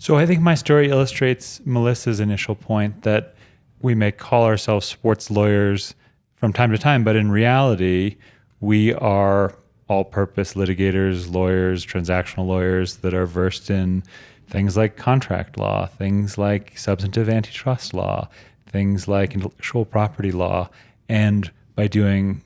So 0.05 0.17
I 0.17 0.27
think 0.27 0.39
my 0.39 0.53
story 0.53 0.91
illustrates 0.91 1.61
Melissa's 1.65 2.19
initial 2.19 2.53
point 2.53 3.01
that 3.01 3.33
we 3.81 3.95
may 3.95 4.11
call 4.11 4.43
ourselves 4.43 4.85
sports 4.85 5.31
lawyers 5.31 5.95
from 6.35 6.53
time 6.53 6.71
to 6.73 6.77
time, 6.77 7.03
but 7.03 7.15
in 7.15 7.31
reality, 7.31 8.17
we 8.59 8.93
are 8.93 9.57
all 9.89 10.03
purpose 10.03 10.53
litigators, 10.53 11.33
lawyers, 11.33 11.83
transactional 11.83 12.45
lawyers 12.45 12.97
that 12.97 13.15
are 13.15 13.25
versed 13.25 13.71
in 13.71 14.03
things 14.47 14.77
like 14.77 14.95
contract 14.95 15.57
law, 15.57 15.87
things 15.87 16.37
like 16.37 16.77
substantive 16.77 17.27
antitrust 17.27 17.95
law, 17.95 18.29
things 18.67 19.07
like 19.07 19.33
intellectual 19.33 19.85
property 19.85 20.31
law. 20.31 20.69
And 21.09 21.51
by 21.73 21.87
doing 21.87 22.43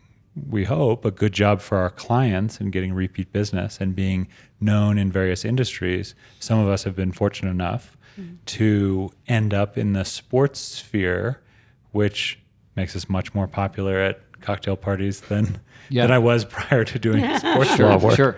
we 0.49 0.63
hope, 0.65 1.05
a 1.05 1.11
good 1.11 1.33
job 1.33 1.61
for 1.61 1.77
our 1.77 1.89
clients 1.89 2.61
in 2.61 2.71
getting 2.71 2.93
repeat 2.93 3.31
business 3.31 3.79
and 3.79 3.95
being 3.95 4.27
known 4.61 4.97
in 4.97 5.11
various 5.11 5.43
industries. 5.43 6.15
Some 6.39 6.59
of 6.59 6.67
us 6.69 6.83
have 6.83 6.95
been 6.95 7.11
fortunate 7.11 7.51
enough 7.51 7.97
mm-hmm. 8.19 8.35
to 8.45 9.11
end 9.27 9.53
up 9.53 9.77
in 9.77 9.93
the 9.93 10.05
sports 10.05 10.59
sphere, 10.59 11.41
which 11.91 12.39
makes 12.75 12.95
us 12.95 13.09
much 13.09 13.33
more 13.33 13.47
popular 13.47 13.99
at 13.99 14.21
cocktail 14.41 14.77
parties 14.77 15.21
than 15.21 15.59
Yeah. 15.91 16.03
than 16.03 16.11
I 16.11 16.19
was 16.19 16.45
prior 16.45 16.85
to 16.85 16.99
doing 16.99 17.23
sports 17.39 17.79
law 17.79 17.97
work. 17.97 18.15
Sure. 18.15 18.37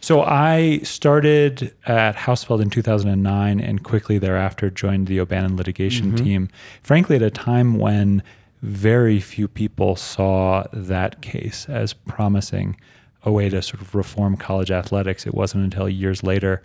So 0.00 0.22
I 0.22 0.78
started 0.84 1.74
at 1.86 2.14
Hausfeld 2.14 2.60
in 2.60 2.70
2009 2.70 3.58
and 3.58 3.82
quickly 3.82 4.18
thereafter 4.18 4.70
joined 4.70 5.06
the 5.06 5.18
O'Bannon 5.18 5.56
litigation 5.56 6.12
mm-hmm. 6.12 6.24
team, 6.24 6.48
frankly, 6.82 7.16
at 7.16 7.22
a 7.22 7.30
time 7.30 7.78
when 7.78 8.22
very 8.64 9.20
few 9.20 9.46
people 9.46 9.94
saw 9.94 10.64
that 10.72 11.20
case 11.20 11.66
as 11.68 11.92
promising 11.92 12.76
a 13.22 13.30
way 13.30 13.50
to 13.50 13.60
sort 13.60 13.82
of 13.82 13.94
reform 13.94 14.38
college 14.38 14.70
athletics. 14.70 15.26
It 15.26 15.34
wasn't 15.34 15.64
until 15.64 15.86
years 15.86 16.22
later 16.22 16.62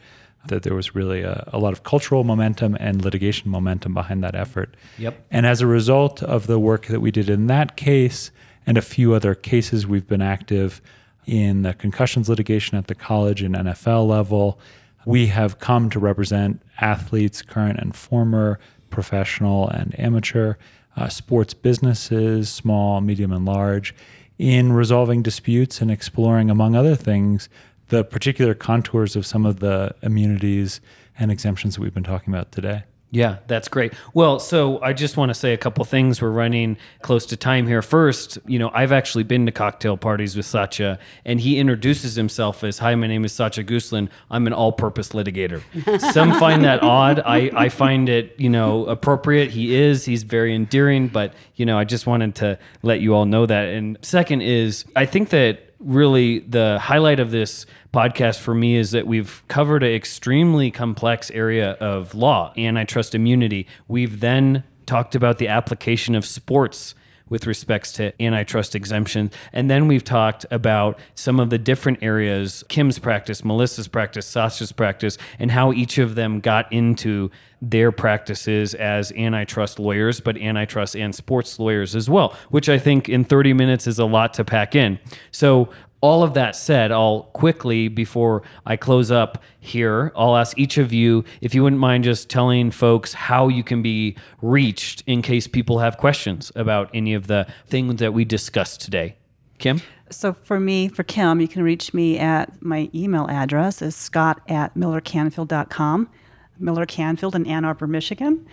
that 0.48 0.64
there 0.64 0.74
was 0.74 0.96
really 0.96 1.24
a, 1.24 1.44
a 1.52 1.60
lot 1.60 1.74
of 1.74 1.84
cultural 1.84 2.24
momentum 2.24 2.78
and 2.80 3.04
litigation 3.04 3.52
momentum 3.52 3.94
behind 3.94 4.24
that 4.24 4.34
effort. 4.34 4.76
Yep. 4.98 5.26
And 5.30 5.46
as 5.46 5.60
a 5.60 5.68
result 5.68 6.24
of 6.24 6.48
the 6.48 6.58
work 6.58 6.86
that 6.86 7.02
we 7.02 7.12
did 7.12 7.30
in 7.30 7.48
that 7.48 7.76
case 7.76 8.32
and 8.66 8.78
a 8.78 8.82
few 8.82 9.14
other 9.14 9.36
cases, 9.36 9.86
we've 9.86 10.08
been 10.08 10.22
active 10.22 10.82
in 11.26 11.64
the 11.64 11.74
concussions 11.74 12.30
litigation 12.30 12.78
at 12.78 12.88
the 12.88 12.96
college 12.96 13.42
and 13.42 13.56
NFL 13.56 14.08
level. 14.08 14.58
We 15.06 15.28
have 15.28 15.60
come 15.60 15.90
to 15.90 16.00
represent 16.00 16.62
athletes, 16.80 17.42
current 17.42 17.78
and 17.78 17.94
former, 17.94 18.58
professional 18.90 19.68
and 19.68 20.00
amateur, 20.00 20.56
uh, 21.00 21.08
sports 21.08 21.54
businesses, 21.54 22.50
small, 22.50 23.00
medium, 23.00 23.32
and 23.32 23.46
large, 23.46 23.96
in 24.38 24.74
resolving 24.74 25.24
disputes 25.24 25.82
and 25.82 25.90
exploring, 25.90 26.50
among 26.50 26.76
other 26.76 26.96
things, 26.96 27.48
the 27.88 28.04
particular 28.04 28.54
contours 28.54 29.16
of 29.16 29.26
some 29.26 29.46
of 29.46 29.60
the 29.60 29.96
immunities 30.02 30.82
and 31.18 31.32
exemptions 31.32 31.76
that 31.76 31.82
we've 31.82 31.94
been 31.94 32.04
talking 32.04 32.34
about 32.34 32.52
today. 32.52 32.84
Yeah, 33.12 33.38
that's 33.48 33.68
great. 33.68 33.94
Well, 34.14 34.40
so 34.40 34.80
I 34.84 34.94
just 34.94 35.18
want 35.18 35.30
to 35.30 35.34
say 35.34 35.54
a 35.54 35.58
couple 35.58 35.84
things. 35.84 36.22
We're 36.22 36.30
running 36.30 36.78
close 37.02 37.26
to 37.28 37.38
time 37.38 37.66
here. 37.66 37.82
First, 37.82 38.38
you 38.46 38.60
know, 38.60 38.70
I've 38.72 38.92
actually 38.92 39.24
been 39.24 39.48
to 39.48 39.52
cocktail 39.52 39.98
parties 39.98 40.36
with 40.36 40.46
Sathya, 40.46 41.00
and 41.26 41.40
he 41.40 41.58
introduces 41.58 42.14
himself 42.16 42.64
as, 42.64 42.78
"Hi, 42.80 42.94
my 42.94 43.08
name 43.08 43.26
is 43.26 43.34
Sathya 43.34 43.66
Gosselin. 43.66 44.10
I'm 44.30 44.46
an 44.46 44.54
all-purpose 44.54 45.10
litigator." 45.10 45.64
Some 46.14 46.34
find 46.34 46.64
that 46.66 46.84
odd. 46.84 47.20
I, 47.26 47.50
I 47.56 47.70
find 47.70 48.10
it, 48.10 48.36
you 48.38 48.50
know, 48.50 48.86
appropriate. 48.86 49.50
He 49.50 49.74
is. 49.74 50.06
He's 50.06 50.22
very 50.22 50.54
endearing, 50.54 51.08
but 51.08 51.34
you 51.56 51.66
know, 51.66 51.80
I 51.80 51.86
just 51.86 52.06
wanted 52.06 52.36
to 52.36 52.60
let 52.84 53.02
you 53.02 53.16
all 53.16 53.26
know 53.26 53.48
that. 53.48 53.70
And 53.70 53.98
second 54.04 54.42
is, 54.42 54.86
I 54.96 55.08
think 55.08 55.30
that 55.30 55.69
really 55.80 56.40
the 56.40 56.80
highlight 56.80 57.20
of 57.20 57.32
this 57.32 57.66
podcast 57.94 58.40
for 58.40 58.54
me 58.54 58.76
is 58.76 58.92
that 58.92 59.08
we've 59.08 59.44
covered 59.48 59.84
an 59.84 59.92
extremely 59.92 60.72
complex 60.72 61.32
area 61.32 61.72
of 61.74 62.14
law, 62.14 62.54
antitrust 62.58 63.16
immunity. 63.16 63.66
We've 63.88 64.20
then 64.20 64.64
talked 64.86 65.16
about 65.16 65.38
the 65.38 65.48
application 65.48 66.16
of 66.16 66.26
sports 66.26 66.96
with 67.30 67.48
respects 67.48 67.92
to 67.94 68.22
antitrust 68.22 68.76
exemption. 68.76 69.32
And 69.54 69.70
then 69.70 69.88
we've 69.88 70.04
talked 70.04 70.46
about 70.52 71.00
some 71.16 71.40
of 71.40 71.50
the 71.50 71.58
different 71.58 72.00
areas 72.02 72.64
Kim's 72.70 73.00
practice, 73.00 73.44
Melissa's 73.44 73.88
practice, 73.88 74.26
Sasha's 74.26 74.72
practice, 74.72 75.18
and 75.38 75.52
how 75.52 75.72
each 75.72 75.98
of 75.98 76.16
them 76.16 76.40
got 76.40 76.72
into 76.72 77.30
their 77.62 77.92
practices 77.92 78.74
as 78.74 79.12
antitrust 79.14 79.80
lawyers, 79.80 80.22
but 80.22 80.38
antitrust 80.38 80.96
and 80.96 81.14
sports 81.14 81.60
lawyers 81.60 81.96
as 81.96 82.10
well, 82.10 82.36
which 82.50 82.70
I 82.70 82.80
think 82.80 83.10
in 83.10 83.26
30 83.26 83.54
minutes 83.54 83.86
is 83.86 84.00
a 84.00 84.06
lot 84.06 84.34
to 84.36 84.46
pack 84.46 84.76
in. 84.76 85.00
So, 85.32 85.70
all 86.02 86.24
of 86.24 86.34
that 86.34 86.56
said, 86.56 86.92
I'll 86.92 87.24
quickly, 87.34 87.88
before 87.88 88.44
I 88.66 88.78
close 88.78 89.12
up 89.12 89.44
here, 89.60 90.12
I'll 90.16 90.38
ask 90.38 90.58
each 90.58 90.78
of 90.78 90.94
you 90.94 91.26
if 91.42 91.54
you 91.54 91.64
wouldn't 91.64 91.80
mind 91.80 92.06
just 92.06 92.30
telling 92.30 92.72
folks 92.72 93.14
how 93.14 93.50
you 93.50 93.64
can 93.64 93.82
be 93.82 94.16
reached 94.42 95.04
in 95.08 95.22
case 95.22 95.48
people 95.48 95.80
have 95.80 95.98
questions 95.98 96.52
about 96.56 96.90
any 96.94 97.14
of 97.14 97.28
the 97.28 97.48
things 97.68 98.00
that 98.00 98.14
we 98.14 98.24
discussed 98.24 98.82
today. 98.82 99.18
Kim? 99.58 99.82
So 100.10 100.34
for 100.34 100.60
me, 100.60 100.88
for 100.88 101.04
Kim, 101.04 101.42
you 101.42 101.48
can 101.48 101.64
reach 101.64 101.94
me 101.94 102.18
at 102.18 102.62
my 102.64 102.90
email 102.96 103.28
address 103.28 103.82
is 103.82 103.96
scott 103.96 104.42
at 104.48 104.74
millercanfield.com. 104.76 106.10
Miller 106.58 106.86
Canfield 106.86 107.36
in 107.36 107.46
Ann 107.46 107.64
Arbor, 107.64 107.88
Michigan. 107.88 108.46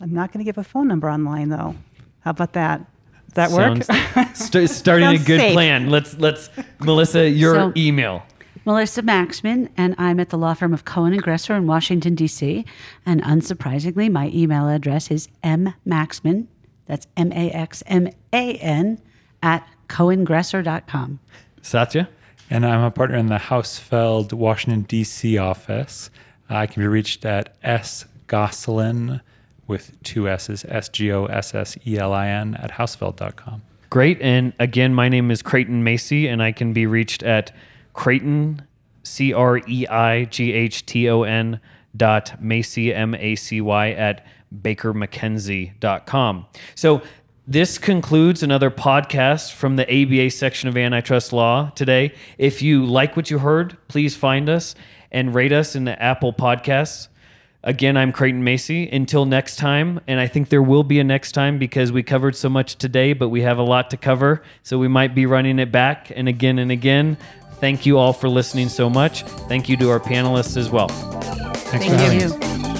I'm 0.00 0.14
not 0.14 0.32
going 0.32 0.44
to 0.44 0.48
give 0.48 0.56
a 0.56 0.64
phone 0.64 0.88
number 0.88 1.10
online 1.10 1.48
though. 1.50 1.76
How 2.20 2.30
about 2.30 2.52
that? 2.54 2.86
Does 3.32 3.34
that 3.34 3.50
work? 3.52 3.82
Sounds- 3.84 4.38
st- 4.46 4.70
starting 4.70 5.08
a 5.08 5.18
good 5.18 5.40
safe. 5.40 5.52
plan. 5.52 5.88
Let's 5.90 6.18
let's 6.18 6.50
Melissa, 6.80 7.28
your 7.28 7.54
So- 7.54 7.72
email. 7.76 8.22
Melissa 8.66 9.02
Maxman, 9.02 9.70
and 9.78 9.94
I'm 9.96 10.20
at 10.20 10.28
the 10.28 10.36
law 10.36 10.52
firm 10.52 10.74
of 10.74 10.84
Cohen 10.84 11.14
and 11.14 11.22
Gresser 11.22 11.56
in 11.56 11.66
Washington, 11.66 12.14
D.C. 12.14 12.64
And 13.06 13.22
unsurprisingly, 13.22 14.12
my 14.12 14.30
email 14.34 14.68
address 14.68 15.10
is 15.10 15.28
mmaxman, 15.42 16.46
that's 16.84 17.06
M 17.16 17.32
A 17.32 17.50
X 17.52 17.82
M 17.86 18.08
A 18.34 18.54
N, 18.56 19.00
at 19.42 19.66
cohengresser.com. 19.88 21.20
Sathya? 21.62 22.08
And 22.50 22.66
I'm 22.66 22.82
a 22.82 22.90
partner 22.90 23.16
in 23.16 23.28
the 23.28 23.36
Hausfeld, 23.38 24.32
Washington, 24.34 24.82
D.C. 24.82 25.38
office. 25.38 26.10
I 26.50 26.66
can 26.66 26.82
be 26.82 26.86
reached 26.86 27.24
at 27.24 27.56
S. 27.62 28.04
With 29.70 30.02
two 30.02 30.28
S's, 30.28 30.66
S 30.68 30.88
G 30.88 31.12
O 31.12 31.26
S 31.26 31.54
S 31.54 31.78
E 31.86 31.96
L 31.96 32.12
I 32.12 32.26
N, 32.28 32.56
at 32.56 32.72
hausfeld.com. 32.72 33.62
Great. 33.88 34.20
And 34.20 34.52
again, 34.58 34.92
my 34.94 35.08
name 35.08 35.30
is 35.30 35.42
Creighton 35.42 35.84
Macy, 35.84 36.26
and 36.26 36.42
I 36.42 36.50
can 36.50 36.72
be 36.72 36.86
reached 36.86 37.22
at 37.22 37.52
Creighton, 37.92 38.62
C 39.04 39.32
R 39.32 39.58
E 39.66 39.86
I 39.86 40.24
G 40.24 40.52
H 40.52 40.84
T 40.86 41.08
O 41.08 41.22
N 41.22 41.60
dot 41.96 42.42
Macy, 42.42 42.92
M 42.92 43.14
A 43.14 43.36
C 43.36 43.60
Y, 43.60 43.90
at 43.92 44.26
bakermckenzie.com. 44.60 46.46
So 46.74 47.02
this 47.46 47.78
concludes 47.78 48.42
another 48.42 48.70
podcast 48.70 49.52
from 49.52 49.76
the 49.76 49.84
ABA 49.84 50.30
section 50.30 50.68
of 50.68 50.76
antitrust 50.76 51.32
law 51.32 51.70
today. 51.70 52.12
If 52.38 52.60
you 52.60 52.84
like 52.84 53.16
what 53.16 53.30
you 53.30 53.38
heard, 53.38 53.76
please 53.88 54.16
find 54.16 54.48
us 54.48 54.74
and 55.12 55.34
rate 55.34 55.52
us 55.52 55.74
in 55.74 55.84
the 55.84 56.00
Apple 56.02 56.32
Podcasts. 56.32 57.08
Again, 57.62 57.98
I'm 57.98 58.10
Creighton 58.10 58.42
Macy. 58.42 58.88
Until 58.88 59.26
next 59.26 59.56
time, 59.56 60.00
and 60.06 60.18
I 60.18 60.26
think 60.26 60.48
there 60.48 60.62
will 60.62 60.82
be 60.82 60.98
a 60.98 61.04
next 61.04 61.32
time 61.32 61.58
because 61.58 61.92
we 61.92 62.02
covered 62.02 62.34
so 62.34 62.48
much 62.48 62.76
today, 62.76 63.12
but 63.12 63.28
we 63.28 63.42
have 63.42 63.58
a 63.58 63.62
lot 63.62 63.90
to 63.90 63.98
cover. 63.98 64.42
So 64.62 64.78
we 64.78 64.88
might 64.88 65.14
be 65.14 65.26
running 65.26 65.58
it 65.58 65.70
back 65.70 66.10
and 66.14 66.26
again 66.26 66.58
and 66.58 66.70
again. 66.70 67.18
Thank 67.54 67.84
you 67.84 67.98
all 67.98 68.14
for 68.14 68.30
listening 68.30 68.70
so 68.70 68.88
much. 68.88 69.24
Thank 69.24 69.68
you 69.68 69.76
to 69.76 69.90
our 69.90 70.00
panelists 70.00 70.56
as 70.56 70.70
well. 70.70 70.88
Thanks 70.88 71.84
Thank 71.84 71.84
for 71.84 71.98
having 71.98 72.20
you. 72.20 72.26
us. 72.34 72.79